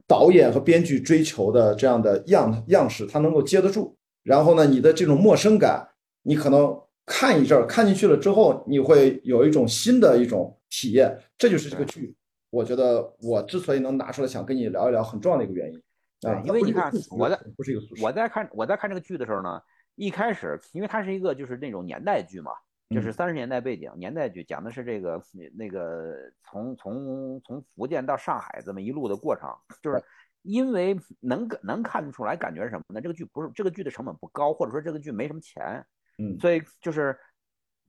[0.06, 3.96] 导演和编剧追求的这样的样样式，他能够接得住。
[4.22, 5.84] 然后呢，你的这种陌生感，
[6.22, 6.72] 你可能
[7.04, 11.18] 看一阵儿看进去了之后，你会有一种新的一种体验。
[11.36, 12.14] 这就是这个剧，
[12.50, 15.82] 我觉得我之所以能拿出来想跟你聊一聊，很重要的一个原因。
[16.24, 19.60] 对，因为你看，我在不是一个我在看我在看这个剧的时候呢，
[19.94, 22.52] 一开始因为它是一个就是那种年代剧嘛，
[22.88, 25.22] 就是三十年代背景年代剧，讲的是这个
[25.54, 29.50] 那个从从从福建到上海这么一路的过程，
[29.82, 30.02] 就是
[30.40, 33.02] 因为能能看得出来，感觉是什么呢？
[33.02, 35.84] 这个剧不是这个剧的成本不高，或者说这个剧没什么钱，
[36.18, 37.14] 嗯，所以就是，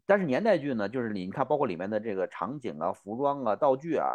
[0.06, 4.14] 但是年代剧呢，就是你看，包括里面的这个场景啊、服装啊、道具啊。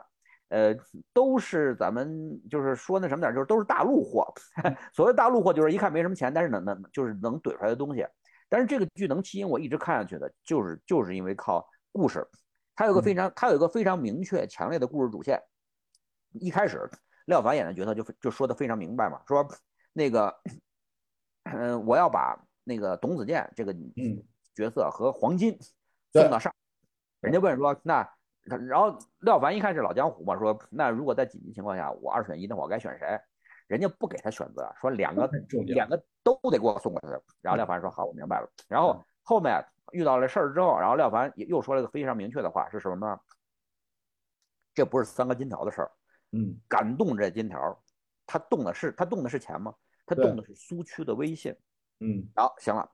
[0.51, 0.77] 呃，
[1.13, 4.27] 都是咱们就是说那什么点，就是都是大陆货。
[4.93, 8.05] 所谓大陆货，就是一看没什么钱，但是能能就是能怼出来的东西。
[8.49, 12.27] 但是这个剧能吸引我一直看下去的，就是就是因为靠故事。
[12.75, 15.41] 它有个非常，它有一个非常明确、强烈的故事主线。
[16.33, 16.91] 一开始，
[17.27, 19.47] 廖凡演的角色就就说的非常明白嘛，说
[19.93, 20.35] 那个，
[21.45, 23.73] 嗯，我要把那个董子健这个
[24.53, 25.57] 角色和黄金
[26.13, 26.53] 送到上。
[27.21, 28.05] 人家问说那。
[28.45, 33.21] 然后廖凡一看是老江湖嘛，说那如果在紧急情况下我二选一的话，我该选谁？
[33.67, 35.31] 人家不给他选择，说两个
[35.67, 37.09] 两个都得给我送过去。
[37.41, 38.51] 然后廖凡说好，我明白了。
[38.67, 43.21] 然后后面遇到了事儿之后，然后廖凡又说了一个非常明确的话，是什么呢？
[44.75, 45.91] 这不是三个金条的事儿，
[46.33, 47.81] 嗯，感动这金条，
[48.27, 49.73] 他动的是他动的是钱吗？
[50.05, 51.55] 他动的是苏区的威信，
[52.01, 52.91] 嗯，好，行了，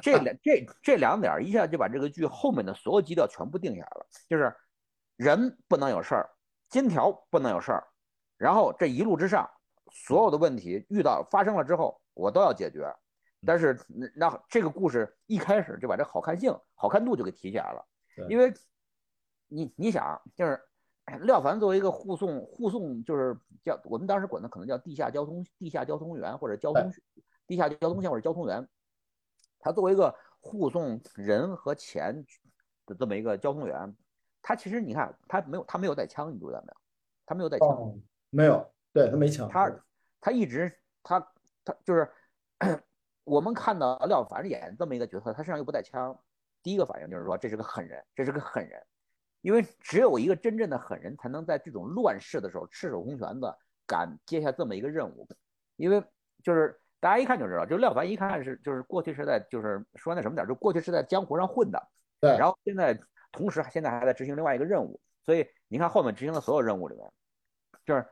[0.00, 4.54] 这两这这两点一下就把这个剧后面的所有基调全部定下来了，就是。
[5.16, 6.30] 人不能有事儿，
[6.68, 7.86] 金条不能有事儿，
[8.36, 9.48] 然后这一路之上，
[9.92, 12.92] 所有的问题遇到发生了之后，我都要解决。
[13.46, 13.78] 但是
[14.16, 17.86] 那这个故事一开始就把这好看性、好看度就给提起来了，
[18.28, 18.52] 因为
[19.48, 20.58] 你你想，就是
[21.20, 26.90] 廖凡作为一个护送护送，就是叫我们当时管他可能叫地下交通地下交通员或者交通
[27.46, 28.66] 地下交通线或者交通员，
[29.60, 32.24] 他作为一个护送人和钱
[32.86, 33.94] 的这么一个交通员，
[34.46, 36.76] 他其实你看他没有他没有带枪，你注意到没有？
[37.24, 39.72] 他没有带枪，没有，对他没枪，他
[40.20, 40.70] 他一直
[41.02, 41.18] 他
[41.64, 42.06] 他就是
[43.24, 46.14] 我们看到廖凡演这么一个角色，他身上又不带枪，
[46.62, 48.82] 第一个反应就是说这是个狠人，这是个狠人。
[49.40, 55.26] 因为只有一个真正的狠人，才能在这种乱世的时候赤手空拳的敢接下这么一个任务。
[55.76, 56.02] 因为
[56.42, 61.82] 就是大家一看就知道，就廖凡一看是就是过去是在就是说那什么点，就过去是在江湖上混的。
[62.20, 62.36] 对。
[62.38, 62.98] 然后现在
[63.34, 67.04] 同时现在还在执行另外一个任务，所以你看后面执行的所有任务里面，
[67.84, 68.06] 就是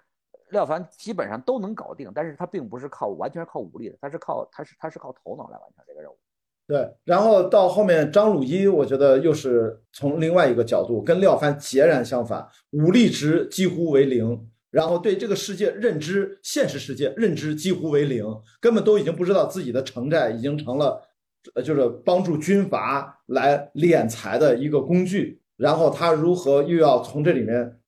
[0.51, 6.19] 廖凡基本上都能搞定，但是他并不是靠完全是靠武力的，他是靠他是他是靠头脑来完成这个任务。
[6.67, 18.25] 对，然后到后面张鲁一，我觉得又是从另外一个角度跟廖凡截然相反，武力值几乎为零，然后对这个世界认知，现实世界认知几乎为零，
[18.61, 21.03] 根本都已经不知道自己的城寨已经成了，
[21.55, 27.79] 呃，就是帮助军阀来敛财的一个工具，然后他如何又要从这里面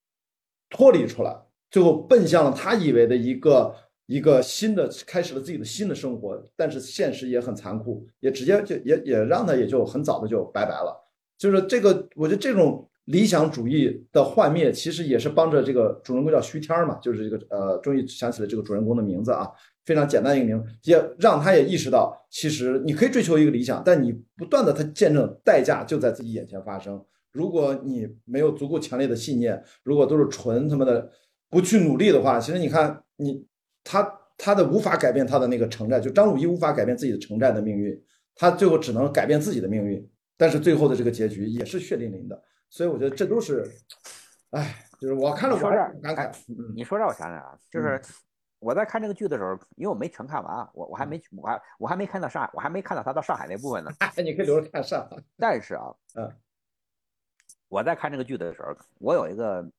[0.70, 1.36] 脱离出来，
[1.70, 3.74] 最后奔向了他以为的一个。
[4.06, 10.94] 一个新的开始了自己的新的生活，但是现实也很残酷，也直接就也也让他也就很早的就拜拜了。
[11.38, 19.50] 就是这个，我觉得这种理想主义的幻灭，其实也是帮着这个主人公叫徐天嘛，就是这个呃，终于想起了这个主人公的名字啊，
[19.84, 27.04] 非常简单一个名，也让他也意识到，其实你可以追求一个理想，但你不断的他见证代价就在自己眼前发生。
[27.32, 31.10] 如果你没有足够强烈的信念，如果都是纯他妈的
[31.48, 33.46] 不去努力的话，其实你看你。
[33.86, 34.02] 他
[34.38, 38.02] 他的无法改变他的那个城寨，就张鲁一无法改变自己的城寨的命运，
[38.34, 43.70] 他最后只能改变自己的命运，但是最后的这个结局也是血淋淋的，所以我觉得这都是，
[44.52, 45.68] 哎，就是我看了我这
[46.00, 46.32] 感慨。
[46.74, 48.00] 你说这我想想啊，就是
[48.64, 53.90] 我在看这个剧的时候，因为我没全看完，我我还没我还我还没看到上海，我还没看到他到上海那部分呢。
[54.24, 55.16] 你可以留着看上海。
[55.36, 56.34] 但是啊，嗯，
[57.68, 59.70] 我在看这个剧的时候，我有一个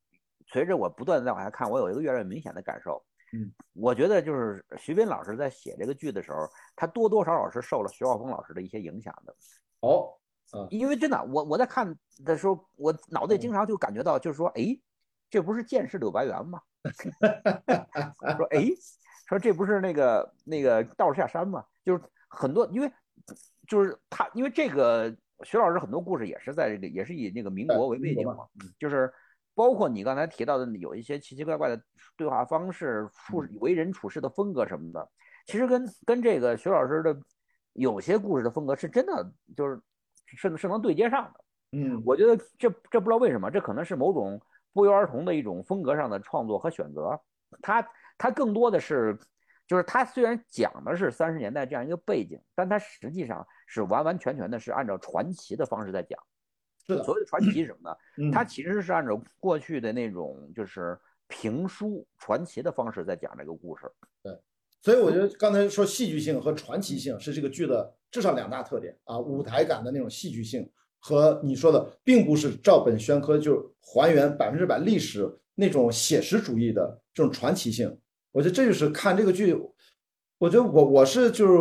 [0.46, 3.04] 随着我不断的在往下看，我有一个越来越明显的感受。
[3.32, 9.34] 嗯，我觉得就是徐斌老师在写这个剧的时候，他多多少少是受了徐浩峰老师的一些影响的。
[9.80, 10.14] 哦，
[10.54, 11.92] 嗯，因为真的，我我在看
[12.24, 14.78] 的时候，我脑袋经常就感觉到，就是说，哎，
[15.28, 16.62] 这不是剑士柳白猿吗？
[18.36, 18.66] 说，哎，
[19.28, 21.64] 说这不是那个那个道士下山吗？
[21.84, 22.90] 就是很多，因为
[23.66, 25.14] 就是他，因为这个
[25.44, 28.46] 徐老师很多故事也是在这个，也是以那个民国为背景嘛，
[28.78, 29.12] 就是。
[29.58, 31.82] 包括你刚才提到的有一些奇奇怪怪的
[32.14, 35.08] 对话方式、处为人处事的风格什么的，
[35.46, 37.18] 其实跟跟这个徐老师的
[37.72, 39.80] 有些故事的风格是真的，就是
[40.26, 41.40] 是是能对接上的。
[41.72, 44.38] 嗯，我觉得这这不知道为什么，这可能是某种
[44.76, 47.18] 不约而同的一种风格上的创作和选择。
[47.62, 49.18] 他他更多的是，
[49.66, 56.20] 就是他虽然讲的是三十年代这样一个背景，但他实际上是完完全全的是按照传奇的方式在讲。
[56.84, 58.30] 所谓的传奇是什么呢？
[58.30, 60.96] 它其实是按照过去的那种就是
[61.26, 63.90] 评书传奇的方式在讲这个故事。
[64.22, 64.38] 对，
[64.82, 77.98] 所以我觉得刚才说戏剧性和传奇性是这个剧的至少两大特点啊，舞台感的那种戏剧性和你说的并不是照本宣科就还原百分之百历史那种写实主义的这种传奇性。
[78.32, 79.56] 我觉得这就是看这个剧，
[80.38, 81.58] 我觉得我我是就是。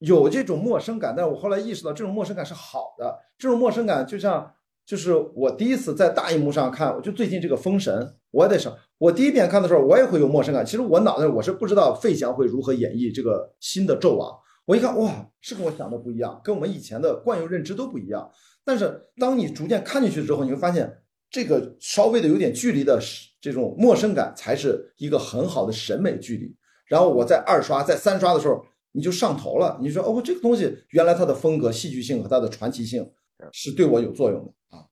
[0.00, 3.18] 有这种陌生感，但是我后来意识到这种陌生感是好的。
[3.38, 4.52] 这种陌生感就像，
[4.84, 10.62] 就是我第一次在大荧幕上看，我就最近这个《封神》，我也得想，我第一遍看的时候，我也会有陌生感。
[10.66, 14.30] 其实我脑袋我是不知道费翔会如何演绎这个新的纣王。
[14.66, 15.10] 我一看，哇，
[15.40, 18.30] 是跟我想的不一样，跟我们以前的惯有认知都不一样。
[18.66, 20.94] 但是当你逐渐看进去之后，你会发现，
[21.30, 23.00] 这个稍微的有点距离的
[23.40, 26.54] 这种陌生感，才是一个很好的审美距离。
[26.84, 28.62] 然后我在二刷、在三刷的时候。
[28.92, 33.06] 你就上头了，你说哦，这个东西原来它的风格、戏剧性和它的传奇性
[33.52, 34.86] 是对我有作用的啊。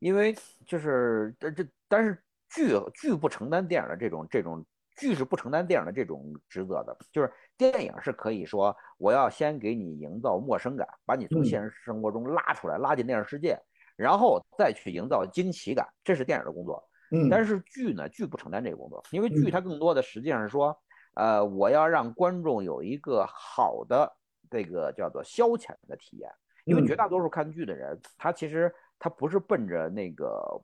[0.00, 0.34] 因为
[0.66, 2.18] 就是这这，但是
[2.52, 13.58] 剧剧不承担电影的这种这种剧是不承担电影的这种职责的，就是电影是可以说我要先给你营造陌生感，把你从现实生活中拉出来，拉进电影世界，
[13.96, 16.82] 然后再去营造惊奇感，这是电影的工作。
[17.10, 20.76] 嗯，但是剧呢，剧不承担这个工作，因为剧它更多的实际上是说。
[21.16, 24.12] 呃，我要让观众有一个好的
[24.50, 26.28] 这个叫做消遣的体验，
[26.64, 30.60] 因为绝大多数看剧的人，他其实他不是奔着那个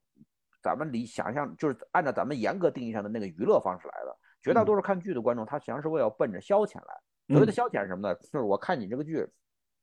[0.62, 4.16] 咱们理想象，就是按照咱们严格定义上的那个娱乐方式来的。
[4.42, 7.00] 绝大多数看剧的观众，他实际上是为了奔着消遣来。
[7.28, 8.14] 所谓的消遣是什么呢？
[8.16, 9.28] 就是我看你这个剧，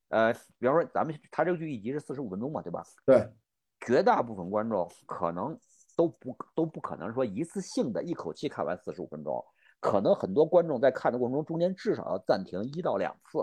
[0.09, 2.83] 呃，比方说咱们他这个剧一集是四十五分钟嘛，对吧？
[3.05, 3.27] 对。
[3.81, 5.55] 绝大部分观众可能
[5.95, 9.43] 都不都不可能说一次性的一口气看完四十五分钟，
[9.79, 13.37] 可能很多观众在看的过程中，中间至少要暂停一到两次。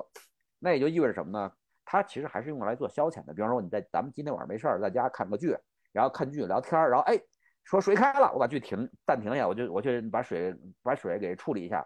[0.58, 1.52] 那也就意味着什么呢？
[1.84, 3.32] 它其实还是用来做消遣的。
[3.32, 5.56] 比方说你在咱们今天晚上没事儿在家看个剧，
[5.94, 7.18] 然后看剧聊天，然后哎
[7.64, 11.82] 说水开了，我把剧停暂停一下，我就我去把水把水给处理一下，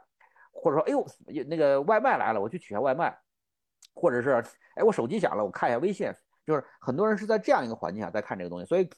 [0.50, 1.06] 或者说哎呦
[1.46, 3.16] 那个外卖来了，我去取下外卖，
[3.94, 4.42] 或者是
[4.74, 6.12] 哎我手机响了，我看一下微信。
[6.44, 8.88] 就是很多人是在这样一个环境下在看这个东西，所以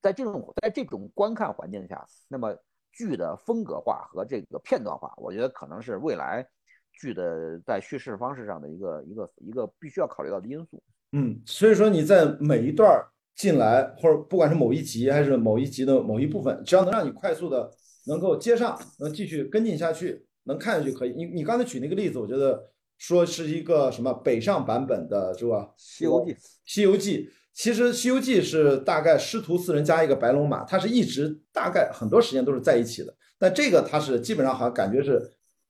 [0.00, 2.56] 在这种在这种观看环境下，那么
[2.92, 6.46] 剧的风格化和这个片段化，我觉得可能是未来
[6.92, 10.80] 剧的在叙事方式上的一个一个一个必须要考虑到的因素。
[11.10, 13.04] 嗯，所以说你在每一段
[13.36, 17.70] 进来，或者不管是某一集还是某一集的某一部分，只要能让你快速的
[18.06, 21.14] 能够接上，能继续跟进下去，能看下去可以。
[21.16, 22.68] 你你刚才举那个例子，我觉得。
[22.98, 25.56] 说是一个什么北上版本的，是吧？
[25.76, 26.32] 《西游记》。
[26.64, 27.18] 《西游记》
[27.52, 33.12] 其实《西游记》是大概师徒四人加一个白龙马，它是一直大概很多时间都是在一起的。
[33.40, 35.20] 但这个它是基本上好像感觉是，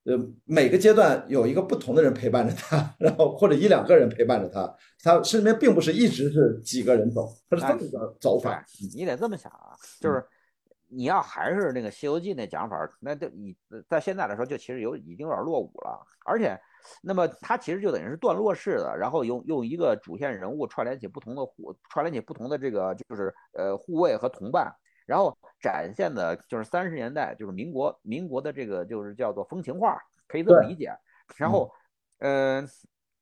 [0.05, 8.65] 呃，每个阶段有一个不同的人陪伴着他， 然后或者一两个人陪伴着他，他身边并不是一直是几个人走，他是这么个走法。
[8.95, 10.25] 你得这么想啊，就是
[10.89, 13.57] 你要还是那个《西游记》那讲法，那就你
[13.89, 16.59] 在现在来说就其实有已经有点落伍了，而且。
[17.01, 24.69] 那么它其实就等于是段落式的，然后用用一个主线人物串联起不同的护，串联起不同的这个就是呃护卫和同伴，
[25.07, 25.33] 然后
[25.63, 29.97] 展现的就是三十年代就是民国民国的这个就是叫做风情画，
[30.27, 30.93] 可以这么理解。
[31.37, 31.73] 然后，
[32.19, 32.63] 呃，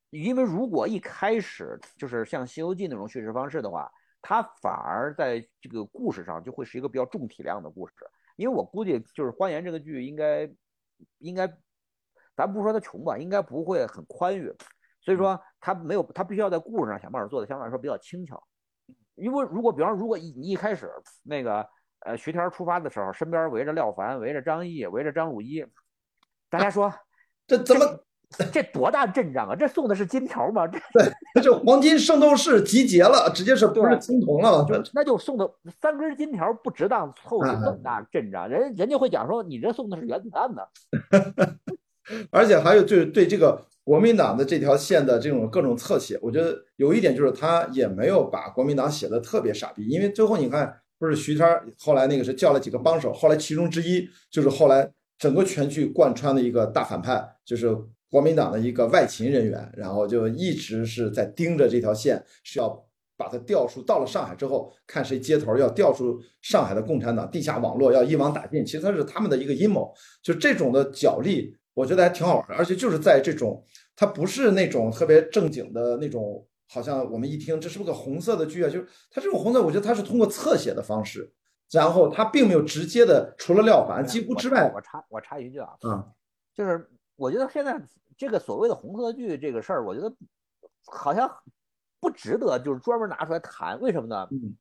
[0.08, 3.88] 因为如果一开始就是像《西游记》那种叙事方式的话，
[4.22, 7.94] 它反而在这个故事上就会是一个比较重体量的故事，
[8.36, 10.50] 因为我估计就是《欢颜》这个剧应该
[11.18, 11.46] 应该。
[12.36, 14.50] 咱不说他穷吧，应该不会很宽裕，
[15.02, 18.42] 所以说他没有，他必须要在故事上想办法做的相对来说比较轻巧。
[19.14, 20.90] 因为如果比方如果一你一开始
[21.22, 21.68] 那个
[22.00, 25.64] 呃徐天出发的时候，身边围着廖凡，围着张译，围着张鲁一，
[26.48, 26.92] 大家说
[27.46, 28.04] 这怎么
[28.52, 29.56] 这多大阵仗啊？
[29.56, 30.66] 这送的是金条吗？
[30.66, 30.78] 这
[31.34, 34.64] 这，就黄金圣斗士集结了，直接是不是青铜了？
[34.68, 40.62] 就那就送的三根金条不值当凑成这么大阵仗，人人家会讲说你这送的是原子弹呢。
[42.30, 51.48] 而且还有就是对这个国民党的这条线的这种各种侧写，我觉得有一点就是他也没有把国民党写的特别傻逼，因为最后你看不是徐天
[51.78, 54.86] 后来那个是叫了几个帮手，后来其中之一就是后来
[55.18, 57.74] 整个全剧贯穿的一个大反派，就是
[58.10, 62.68] 国民党的一个外勤人员，然后就一直是在盯着这条线，是要
[63.16, 63.82] 把他调出。
[63.82, 68.62] 到了上海之后，看谁接头，要调出上海的共产党地下网络，要一网打尽。
[68.62, 69.90] 其实他是他们的一个阴谋，
[70.22, 71.56] 就这种的角力。
[71.72, 73.64] 我觉得还挺好玩的，而且就是在这种，
[73.96, 78.70] 它不是那种特别正经的那种，好像我们一听这是不是个红色的剧啊？
[78.70, 81.30] 就是它这种红色，我觉得它是通过侧写的方式，
[81.70, 86.12] 然后它并没有直接的，除了廖凡几乎之外，我插我插一句啊，嗯，
[86.54, 87.80] 就是我觉得现在
[88.16, 90.14] 这个所谓的红色剧这个事儿，我觉得
[90.86, 91.28] 好像
[91.98, 94.28] 不值得就是专门拿出来谈，为什么呢？
[94.30, 94.56] 嗯，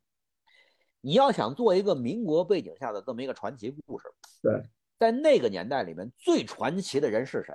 [1.02, 4.08] 你要想做一个民国背景下的这么一个传奇故事，
[4.42, 4.68] 对。
[4.98, 7.54] 在那个年代里面，最传奇的人是谁？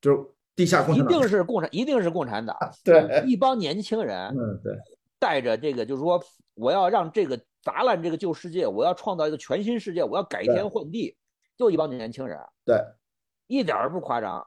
[0.00, 0.18] 就是
[0.56, 2.56] 地下共产党，一定是共产，一定是共产党。
[2.82, 4.74] 对，一帮年轻人，嗯，对，
[5.18, 6.20] 带着这个，就是说，
[6.54, 11.14] 我要让这个砸烂这个旧世界，我要创造一个全新世界，我要改天换地，
[11.56, 12.40] 就一帮年轻人。
[12.64, 12.82] 对，
[13.46, 14.44] 一点儿不夸张，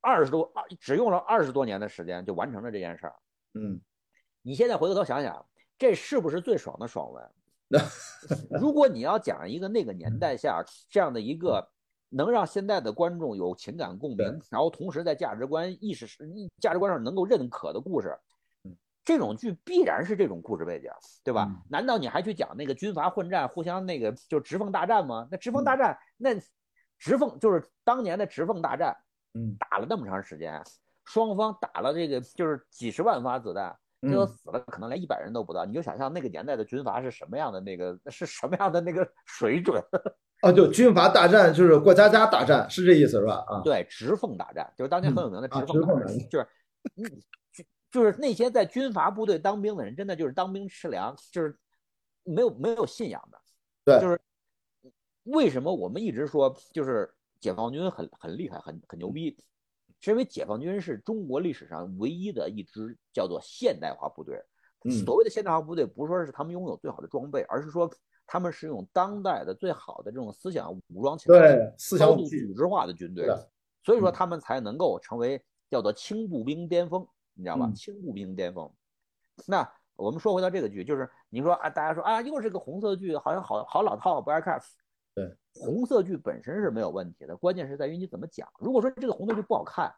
[0.00, 3.14] 二十多，只用了二十多年的时间就完成了这件事儿。
[3.54, 3.80] 嗯，
[4.42, 5.46] 你现在回过头想想，
[5.78, 7.22] 这是不是最爽的爽文？
[7.70, 7.78] 那
[8.58, 11.70] 如果你要讲一个那个年代下这样的一个
[12.08, 16.06] 能让现在的观众有情感共鸣，然后同时在价值观意识
[16.60, 18.18] 价值观上能够认可的故事，
[19.04, 20.90] 这种剧必然是这种故事背景，
[21.24, 21.50] 对吧？
[21.68, 25.26] 难道你还去讲那个军阀混战、互相那个就直奉大战吗？
[25.30, 26.30] 那直奉大战，那
[26.98, 28.96] 直奉就是当年的直奉大战，
[29.34, 30.62] 嗯，打了那么长时间，
[31.04, 33.76] 双方打了这个就是几十万发子弹。
[34.00, 35.64] 最后死了，可能连一百人都不到。
[35.64, 39.82] 你就想象那个年代的军阀是什么样的，那个是什么样的那个水准？
[40.42, 43.44] 哦，就军阀大战就是过家家大战，是这意思是吧？
[43.48, 46.48] 啊，对，直奉大战就是当年很有名的直奉大战，就是，
[47.52, 51.58] 就就是那些在军阀部队当兵的人，真的就是当兵吃粮，就是
[52.22, 53.38] 没有没有信仰的。
[53.84, 54.20] 对，就是
[55.24, 59.36] 为什么我们一直说就是解放军很很厉害，很很牛逼。
[60.00, 64.40] 是因为解放军是中国历史上唯一的一支叫做现代化部队。
[65.04, 67.90] 所谓的现代化部队，不是说是他们拥有最好的装备，而是说
[68.28, 73.26] 他们是用当代的最好的这种思想武装起来，对，高度组织化的军队。
[73.82, 77.72] 所以说他们才能够成为叫做轻步兵巅峰，你知道吧？
[77.74, 78.70] 轻步兵巅峰。
[79.46, 79.66] 那
[79.96, 84.60] 我们说回到这个剧，就是你说啊，大家说啊，又是个红色剧，好像好好老套，不爱看。
[85.14, 88.46] 对，红色剧本身是没有问题的，关键是在于你怎么讲。
[88.58, 89.90] 如果说这个红色剧不好看，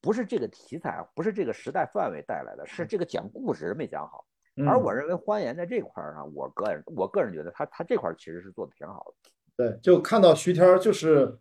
[0.00, 4.26] 不是这个题材，不是这个时代范围带来的，是这个讲故事人没讲好。
[4.66, 9.30] 而我认为欢颜在这块儿上，我个人我个人觉得他他这块其实是做的挺好的。
[9.56, 11.38] 对，就看到徐天就是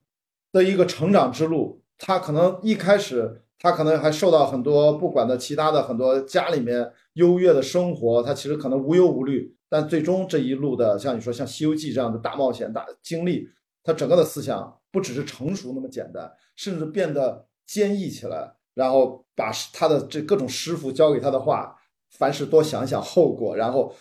[0.52, 13.50] 的一个成长之路，他可能一开始他可能还受到很多不管的其他的很多家里面优越的生活，他其实可能无忧无虑，但最终这一路的像你说像《西游记》这样的大冒险大经历，
[13.84, 21.76] 他整个的思想不只是成熟那么简单，甚至变得坚毅起来，然后把他的这各种师傅教给他的话。
[22.18, 23.94] 凡事多想想后果，然后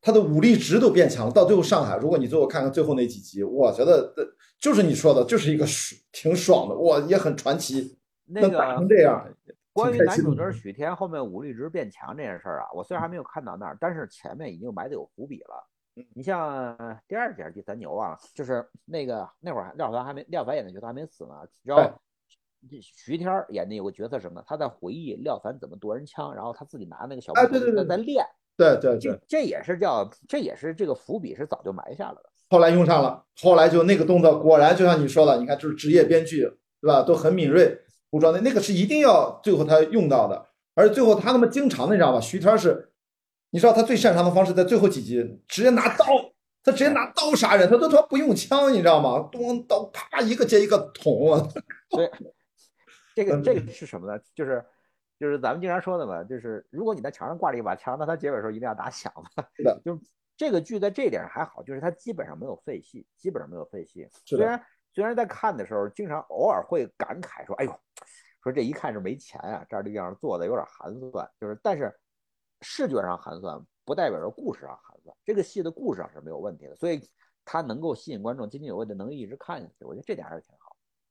[0.00, 1.32] 他的武力值都变强了。
[1.32, 4.12] 到最后上海，如果你最后看看最后那几集，我觉得
[4.58, 5.64] 就是你说的，就是一个
[6.12, 7.98] 挺爽的，哇，也很传奇。
[8.26, 9.28] 那个成这样，
[9.72, 15.68] 关于男主角许天后面武力值变强这件事儿啊，我虽然还没有看到那儿，但是前面已经埋的有伏笔了。
[16.14, 21.92] 你像第二集、第三集我忘了，就是那个那会儿廖凡还没廖凡演的角色还没死呢，然后。
[22.80, 24.42] 徐天演的有个角色什么？
[24.46, 28.24] 他在回忆廖凡怎么夺人枪，然后他自己拿那个小哎，对对对，在练，
[28.56, 32.30] 对对对，这这也是叫这也是这个伏笔是早就埋下了的。
[32.48, 36.42] 后来用上了，后来就那个动作果然就像你说的，你看就是职业编剧
[36.80, 37.02] 对吧？
[37.02, 37.78] 都很敏锐，
[38.10, 40.46] 捕捉的那个是一定要最后他用到的。
[40.74, 42.20] 而最后他那么经常的，你知道吧？
[42.20, 42.92] 徐天是，
[43.50, 46.04] 你知道他最擅长的方式在最后几集直接拿刀，
[46.62, 49.28] 他直接拿刀杀人，他都他不用枪，你知道吗？
[49.32, 51.48] 咚刀啪一个接一个捅，
[51.90, 52.10] 对。
[53.14, 54.22] 这个这个是什么呢？
[54.34, 54.64] 就是
[55.18, 59.44] 就是咱们经常说的嘛，就是如果你在墙上挂着一把枪，那它结尾时候一定要打响嘛。
[59.54, 59.98] 是的， 就
[60.36, 64.08] 这个剧在这点上还好，就是它基本上没有废戏，基本上没有废戏。
[64.24, 64.60] 虽然
[64.92, 67.80] 虽然在看的时候，经常偶尔会感慨说：“哎呦，
[68.42, 71.94] 说这一看是没钱啊，这儿地方做的有点寒酸。”就是，但是
[72.60, 75.16] 视觉上寒酸不代表着故事上寒酸。
[75.24, 77.00] 这个戏的故事上是没有问题的，所以
[77.44, 79.84] 它能够吸引观众津津有味的能一直看下去。
[79.84, 80.61] 我觉得这点还是挺好。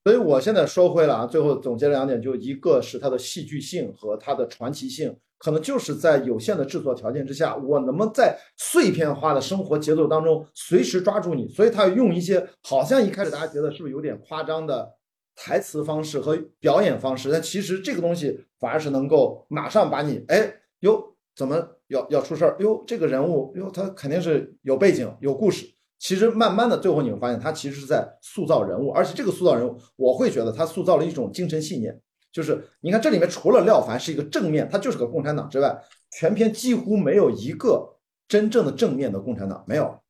[0.03, 11.47] 所以我现在说回来啊，最后总结两点，就一个是它的戏剧性和它的传奇性，可能就是在有限的制作条件之下，我能不能在碎片化的生活节奏当中随时抓住你？
[11.49, 14.91] 所以他用一些好像一开始大家觉得是不是有点夸张的
[15.35, 22.57] 台词方式和表演方式，但其实这个东西反而是能够马上把你，哎，哟，怎么要要出事儿？
[22.59, 25.67] 哟，这个人物，哟，他肯定是有背景、有故事。
[26.01, 32.01] 其实慢慢的，最后你会发现，他其实是在塑造人物，而且这个塑造人物，我会觉得他塑造了一种精神信念。
[32.31, 35.79] 就是你看这里面，除了廖凡是一个正面，他就是个共产党之外，
[36.09, 40.01] 全篇几乎没有一个真正的正面的共产党，没有。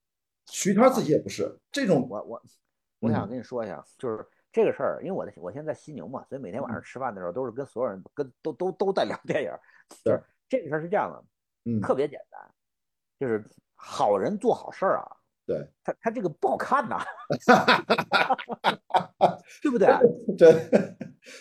[0.45, 2.07] 徐天自己也不是这种。
[2.09, 2.41] 我我
[3.01, 9.51] 我想跟你说一下，就是这个事儿，因为我在我现在在犀牛嘛，所以每天晚上吃饭的时候都是跟所有人跟都都都在聊电影。
[10.05, 10.17] 对，
[10.47, 11.23] 这个事儿是这样的，
[11.69, 12.39] 嗯，特别简单，
[13.19, 15.17] 就是好人做好事儿啊。
[15.51, 17.03] 对他，他这个不好看呐，
[19.61, 19.87] 对不对？
[20.37, 20.69] 对，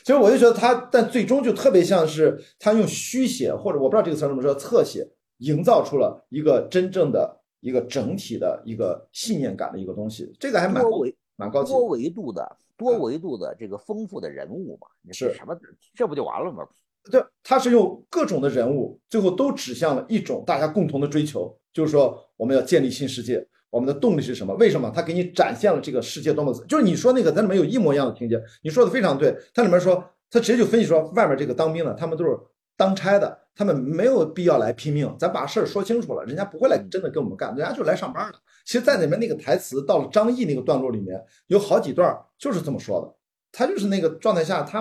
[0.04, 5.06] 所以我就觉得他，但最终就特别像是他用虚写，或者我不知道这个词怎么说，侧写，
[5.38, 10.34] 营造出了一个真正的一个整体的一个信念感的一个东西。
[10.40, 15.56] 这个还蛮维蛮高级，多维度的多维度的这个丰富的人物嘛，是什么？
[15.94, 16.66] 这不就完了吗？
[17.10, 23.46] 对，他是用各种的人物，最后都指向了一种大家共同的追求，就是说我们要建立新世界。
[23.70, 24.52] 我们的动力是什么？
[24.56, 26.52] 为什么他给你展现了这个世界多么？
[26.68, 29.36] 就是你说那个，它里面有一模一样的情节，你说的非常对。
[29.54, 32.36] 它里面说，他直接就分析说，外面这个当兵的，他们都是
[32.76, 35.14] 当差的，他们没有必要来拼命。
[35.18, 38.38] 咱把事儿说清楚了，人家不会来真的跟我们干，人家就来上班的。
[38.64, 43.14] 其实，在里面那个台词到了张译那个段落里面，有好几段就是这么说的。
[43.52, 44.80] 他就是那个状态下，他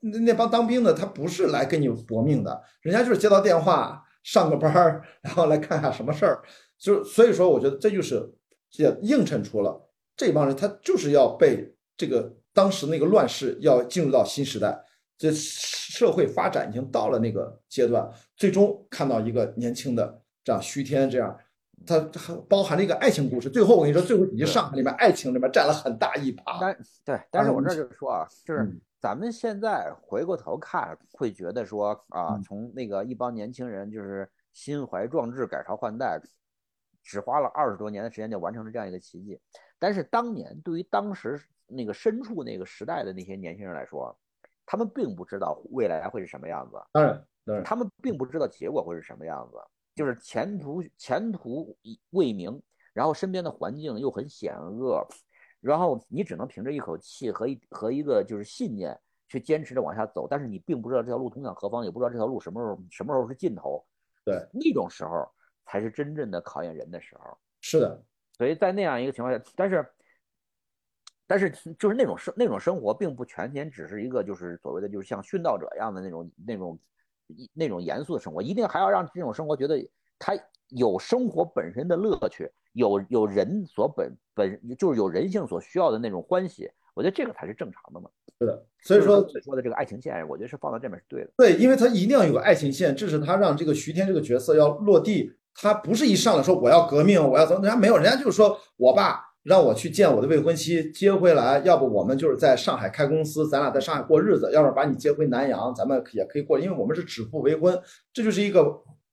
[0.00, 6.42] 那那帮当兵的，他不是来跟你搏命的，人家就是接到电话上个班儿，然后来看下什么事儿。
[6.82, 8.28] 就所以说，我觉得这就是
[8.72, 14.76] 也映衬出了这帮人，他就是要被这个当时那个乱世要进入到新时代，
[15.16, 21.38] 这社会发展已经到了那个阶段，最终看到一个年轻的这样徐天这样，
[21.86, 23.48] 他还包含了一个爱情故事。
[23.48, 26.58] 最后我跟你说，最后几集上海里面爱情里面占了很大一趴。
[26.60, 28.68] 但对，但是我这就是说啊，就是
[29.00, 36.20] 咱们现在回过头看，会觉得说啊，从那个一帮年轻人就是心怀壮志，改朝换代。
[37.02, 39.38] 只花了二十多年的时间就完成了这样一个奇迹，
[39.78, 44.16] 但是当年对于当时那个身处那个时代的那些年轻人来说，
[44.64, 46.76] 他们并不知道未来会是什么样子。
[46.92, 49.58] 当然，当然，他们并不知道结果会是什么样子，
[49.94, 51.76] 就是前途前途
[52.10, 55.04] 未明，然后身边的环境又很险恶，
[55.60, 58.96] 然后你只能凭着一口气和一和一个就是信念
[59.28, 63.84] 去坚持着往下走，但是你并不知道这条路通向何方，也不知道这条路什么时候什么时候是尽头。
[64.24, 65.28] 对，那种时候。
[65.64, 67.36] 才是真正的考验人的时候。
[67.60, 68.02] 是的，
[68.36, 69.86] 所以在那样一个情况下，但是，
[71.26, 76.78] 但是就是那种生那种生活，并不全天只是一个就是所谓的就是像殉道者一样的那种那种
[77.52, 79.88] 那种严肃的生活，一定还要让这种生活觉得
[80.18, 80.36] 它
[80.68, 86.68] 有生活本身的乐趣，有有人所本本就是有人性所需要的那种欢喜。
[86.94, 88.10] 我觉得这个才是正常的嘛。
[88.40, 91.30] 是的，所以说说的这个爱情线，我觉得是放到这边是对的。
[91.36, 95.32] 对，因为他一定要有个爱情线，这是他让这个徐天这个角色要落地。
[95.54, 107.78] 他不是一上来说我要革命，我要怎么，人家没有，人家就是说我爸让我去见我的未婚妻，接回来，要不我们就是在上海开公司，咱俩在上海过日子，要不把你接回南阳，咱们也可以过，因为我们是指腹为婚，
[108.12, 108.64] 这就是一个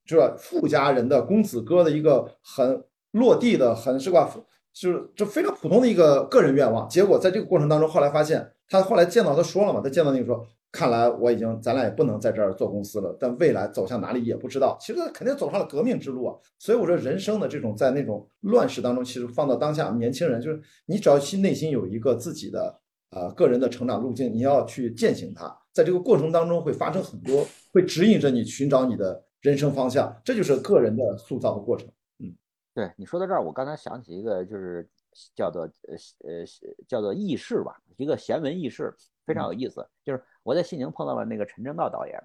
[0.05, 4.29] 就是富家人的公子哥的一个很落地的，很是吧？
[4.71, 6.87] 就是这非常普通的一个个人愿望。
[6.87, 10.47] 结果在这个过程当中，后来发现他后来见到他说了嘛，他见到那个说。
[10.71, 13.17] 看来我已经，咱俩也不能在这儿做公司了。
[13.19, 14.77] 但未来走向哪里也不知道。
[14.79, 16.35] 其实肯定走上了革命之路啊。
[16.59, 25.57] 所以我说，人生的这种在那种乱世当中，其实放到当下，年轻人就是你只要心内心有一个自己的呃个人的成长路径，你要去践行它。
[25.73, 27.43] 在这个过程当中会发生很多，
[27.73, 30.15] 会指引着你寻找你的人生方向。
[30.23, 31.89] 这就是个人的塑造的过程。
[32.19, 32.31] 嗯，
[32.75, 34.87] 对你说到这儿，我刚才想起一个，就是
[35.33, 35.95] 叫做呃
[36.29, 36.45] 呃
[36.87, 38.93] 叫做轶事吧，一个闲文轶事，
[39.25, 40.23] 非常有意思，就是。
[40.49, 42.19] 我在西宁碰到了那个陈正道导演，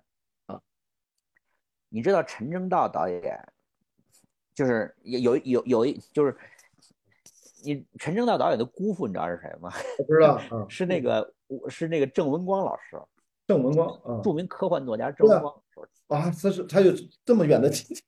[0.46, 0.58] 啊，
[1.90, 3.38] 你知道陈正道导演，
[4.54, 6.34] 就是有有有一就是
[7.62, 9.70] 你陈正道导演的姑父，你知道是谁吗？
[9.98, 11.34] 我不知道，是那个
[11.68, 12.98] 是那个郑文光老师，
[13.46, 15.54] 郑文光，著名科幻作家郑文光
[16.06, 16.90] 啊，他是他有
[17.26, 18.02] 这么远的亲戚，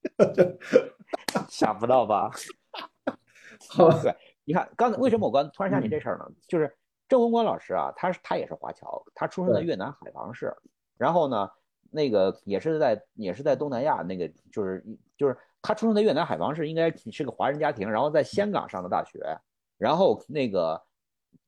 [1.51, 2.31] 想不到吧？
[3.69, 6.27] 好，对，你看刚才为什么我刚突然想起这事儿呢？
[6.49, 6.75] 就是。
[7.09, 10.55] 郑文光老师啊，他是他也是华侨，他出生在越南海防市，
[10.97, 11.51] 然后呢，
[11.91, 14.85] 那个也是在也是在东南亚那个就是
[15.17, 19.21] 就是他出生在越南海防市，应该是个华人家庭，然后在香港上的大学，
[19.79, 20.83] 然后那个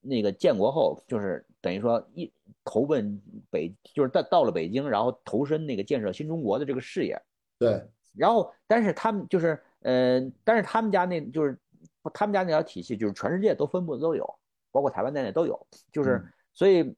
[0.01, 2.33] 那个建国后就是等于说一
[2.65, 7.21] 投奔北，就是到到了北京，然后投身那个建设新中国的这个事业。
[7.59, 7.85] 对，
[8.15, 11.59] 然后但是他们就是呃，但是他们家那就是
[12.15, 14.39] 他们家那条体系就是全世界都分布的都有。
[14.71, 16.95] 包括台湾在内都有，就是所以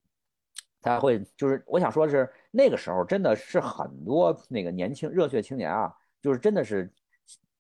[0.80, 6.90] 才会就是我想说的是那个时候真的是很多那个年轻热血青年啊，就是真的是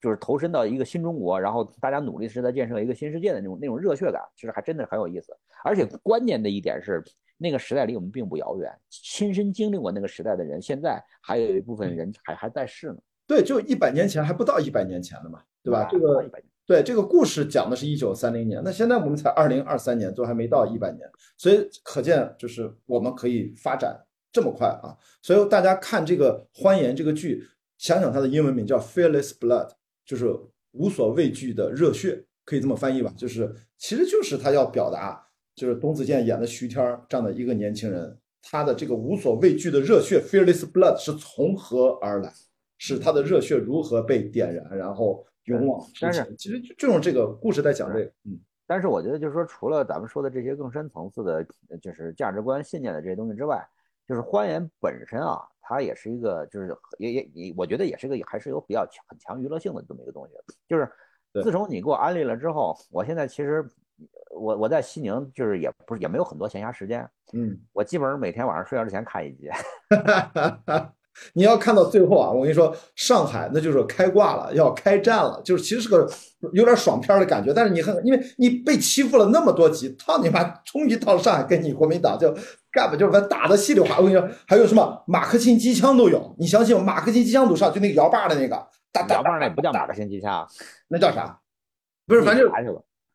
[0.00, 5.36] 就是投身到一个新中国，然后大家努力是在建设一个新世界的那种那种热血感，其实还真的很有意思。
[5.64, 7.04] 而且关键的一点是，
[7.36, 12.96] 那个时代离我们并不遥远，亲身经历过那个时代的人，现在还有一部分人还还在世呢。
[13.26, 15.86] 对，就一百年前还不到一百年前的嘛，对吧？
[15.90, 16.30] 这个。
[16.70, 21.00] 对这个故事讲的是一九三零年，那现在我们才二零二三年，都还没到一百年，
[21.36, 24.00] 所以可见就是我们可以发展
[24.30, 24.94] 这么快啊！
[25.20, 27.44] 所以大家看这个《欢颜》这个剧，
[27.76, 29.66] 想想它的英文名叫《Fearless Blood》，
[30.06, 30.32] 就是
[30.70, 33.12] 无所畏惧的热血，可以这么翻译吧？
[33.16, 35.20] 就是其实就是他要表达，
[35.56, 42.32] 就是董子健演的徐天这样的一个年轻人，他的这个无所畏惧的热血 （Fearless Blood） 是从何而来？
[42.78, 45.26] 是他的热血如何被点燃，然后。
[45.44, 48.38] 勇往直前，其实就用这个故事在讲这个，嗯。
[48.66, 51.44] 但是我觉得，就是说，除了咱们说的这些更深层次的，
[51.82, 53.66] 就是价值观、信念的这些东西之外，
[54.06, 60.34] 就是欢颜本身啊，它也是一个，就是也也也，我觉得也是个，还是有比较强很强娱乐性的这么一个东西。
[60.68, 60.88] 就是
[61.42, 63.68] 自从你给我安利了之后，我现在其实
[64.30, 69.50] 我我在西宁，就是也不是也没有很多闲暇时间，嗯，我基本上每天晚上睡觉之前看一集。
[71.34, 76.08] 你要看到最后啊，我跟你说，上海那就是开挂了，要开战了，就是其实是个
[76.52, 77.52] 有点爽片的感觉。
[77.52, 82.32] 但是你很，因为你被欺负了那么多集，操你妈，终于到了上海跟你国民党就
[82.72, 83.96] 干吧，就是把打的稀里哗。
[83.98, 86.80] 我跟你说，还有什么马克沁机枪都有，你相信我？
[86.80, 88.54] 马克沁机枪都上，就那个摇把的那个，
[89.08, 90.46] 摇把那不叫马克沁机枪，
[90.88, 91.38] 那叫啥？
[92.06, 92.50] 不是，反正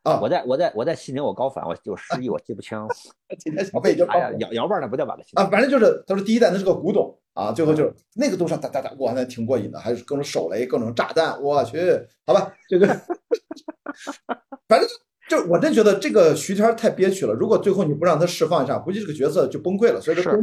[0.03, 2.77] 啊，我在我在我在西宁，我高反，我就失忆，我记不清。
[3.39, 7.17] 今天小贝就哎呀，摇摇把那不叫马克沁啊，反正就是他说第一代那是个古董。
[7.35, 11.79] 啊，最后就是那个路上哒哒哒，哇，那挺过瘾的，还是各种手雷、各种炸弹，我去，
[12.25, 12.87] 好吧，这个，
[14.67, 14.89] 反正
[15.29, 17.33] 就就我真觉得这个徐天太憋屈了。
[17.33, 20.01] 如果最后你不让他释放一下，估计这个角色就崩溃了。
[20.01, 20.33] 所以说，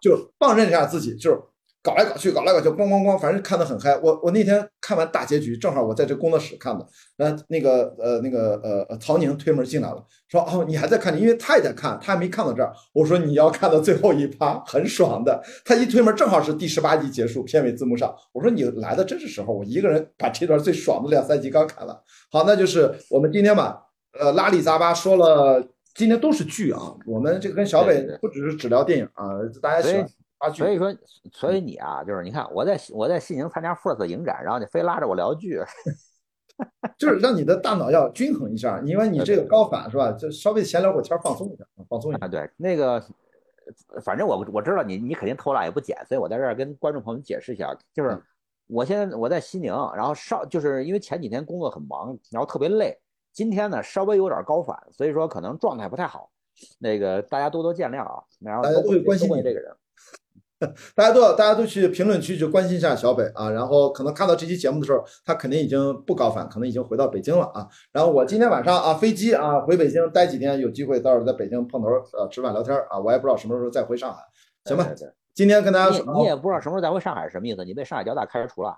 [0.00, 1.40] 就放任一下自己，就是。
[1.84, 3.94] 搞来搞去，搞来搞去，咣咣咣，反正看得很嗨。
[3.98, 6.86] 我我那天看完大结局，正好我在这工作室看的。
[7.18, 8.58] 呃，那个呃那个
[8.88, 12.72] 呃曹宁推门进来了，说哦你还在看，因为他也在看，他还没看到这儿。
[12.94, 15.38] 我说你要看到最后一趴，很爽的。
[15.62, 18.14] 他一推门，正好是第十八集结束，片尾字幕上。
[18.32, 21.94] 我说你来的真是时候，我一个人把这段最爽的两三集刚看完。
[22.32, 23.78] 好，那就是我们今天吧，
[24.18, 25.62] 呃拉里杂巴说了，
[25.94, 26.80] 今天都是剧啊。
[27.06, 30.06] 我们这个跟小北不只是只聊电影啊，大家喜欢。
[30.50, 30.94] 所以说，
[31.32, 35.60] 所以你啊，就是你看我在我在西宁参加 First 影展，然后你非拉着我聊剧，
[36.98, 40.12] 就是让你的大脑要均衡一下，因为你这个高反是吧？
[40.12, 42.24] 就稍微闲聊会天，放松一下，放松一下。
[42.24, 43.02] 啊，对，那个
[44.02, 48.22] 反正我我知道你你肯定偷懒也不剪，所以我在这儿跟观众朋友们解释一下，就是
[48.66, 52.96] 我现在我在西宁，然后稍就是因为前几天工作很忙，然后特别累，
[53.32, 56.30] 今天呢稍微有点高反，所以说可能状态不太好，
[56.78, 58.22] 那个大家多多见谅啊。
[58.38, 59.74] 然后大家都会关心你这个人。
[60.94, 67.68] 大家都要，大家都去评论区去关心一下小北啊，然后可能看到这期节目的时候，他肯定已经不高反，可能已经回到北京了啊。
[67.92, 71.88] 然后我今天晚上啊，飞机啊回北京待几天，有机会到时候在北京碰头
[72.18, 72.98] 呃吃饭聊天啊。
[72.98, 74.22] 我也不知道什么时候再回上海，
[74.64, 74.88] 行吧？
[75.34, 77.64] 今天跟大家说，你也不知道什么时候再回上海是什么意思？
[77.64, 78.76] 你被上海交大开除了？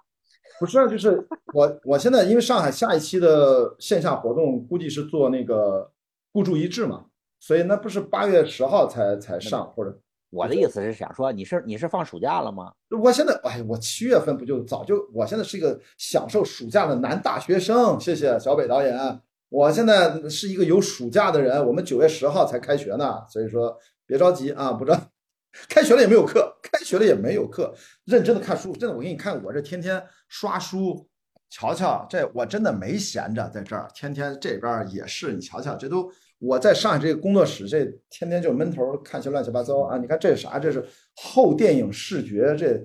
[0.59, 5.91] 不是，就是 我我现在因为上海下一期的线下活动估计是做那个
[6.33, 7.05] 孤注一掷嘛，
[7.41, 9.99] 所以那不是八月十号才才上或者。
[10.31, 12.73] 我的意思是想说，你是你是放暑假了吗？
[13.01, 17.99] 我现在哎，我七月份不就早就，我现在是一个享受暑假的男大学生。
[17.99, 21.65] 谢谢小北导演，我现在是一个有暑假的人。
[21.65, 25.01] 我们九月十号才开学呢，所以说别着急啊，不着，
[25.69, 27.73] 开学了也没有课，开学了也没有课，
[28.05, 28.73] 认真的看书。
[28.73, 31.09] 真的，我给你看，我这天天刷书，
[31.49, 36.11] 瞧瞧这我真的没闲着，在这儿天天这边也是，你瞧瞧这都。
[36.39, 39.97] 我在上海这个工作室，这天天就闷头看些乱七八糟啊！
[39.97, 40.59] 你看这是啥？
[40.59, 40.85] 这是
[41.15, 42.79] 后电影视觉，这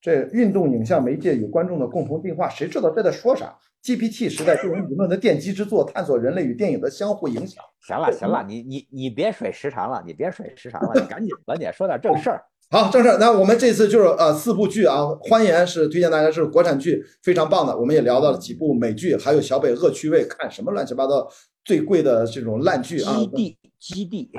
[0.00, 7.62] 这运动影像媒介与观众的共同进化，谁知道这在说啥？GPT 时代电影理论的奠基之作，探索人类与电影的相互影响。
[7.80, 12.42] 行了行了，你你你别水时长了，你别水时长了，你赶紧赶紧说点正事儿。
[12.70, 13.16] 好，正事儿。
[13.18, 17.74] 那我们这次就是呃四部剧啊，欢颜是推荐大家是国产剧，非常棒的。
[17.78, 21.26] 我们也聊到了几部美剧，还有小北恶趣味，看什么乱七八糟。
[21.68, 24.30] 最贵的这种烂剧啊，基地基地，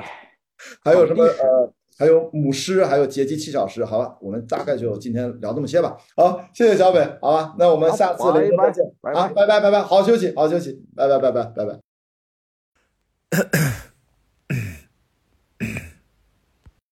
[0.82, 5.96] 还有什么呃，还有母狮，还有劫机七小时，好吧，我们大概就今天聊这么些吧。
[6.16, 8.84] 好，谢谢小北，好吧，那我们下次连再见
[9.14, 11.80] 啊，拜拜拜拜，好好休息，好好休息，拜拜拜拜拜拜。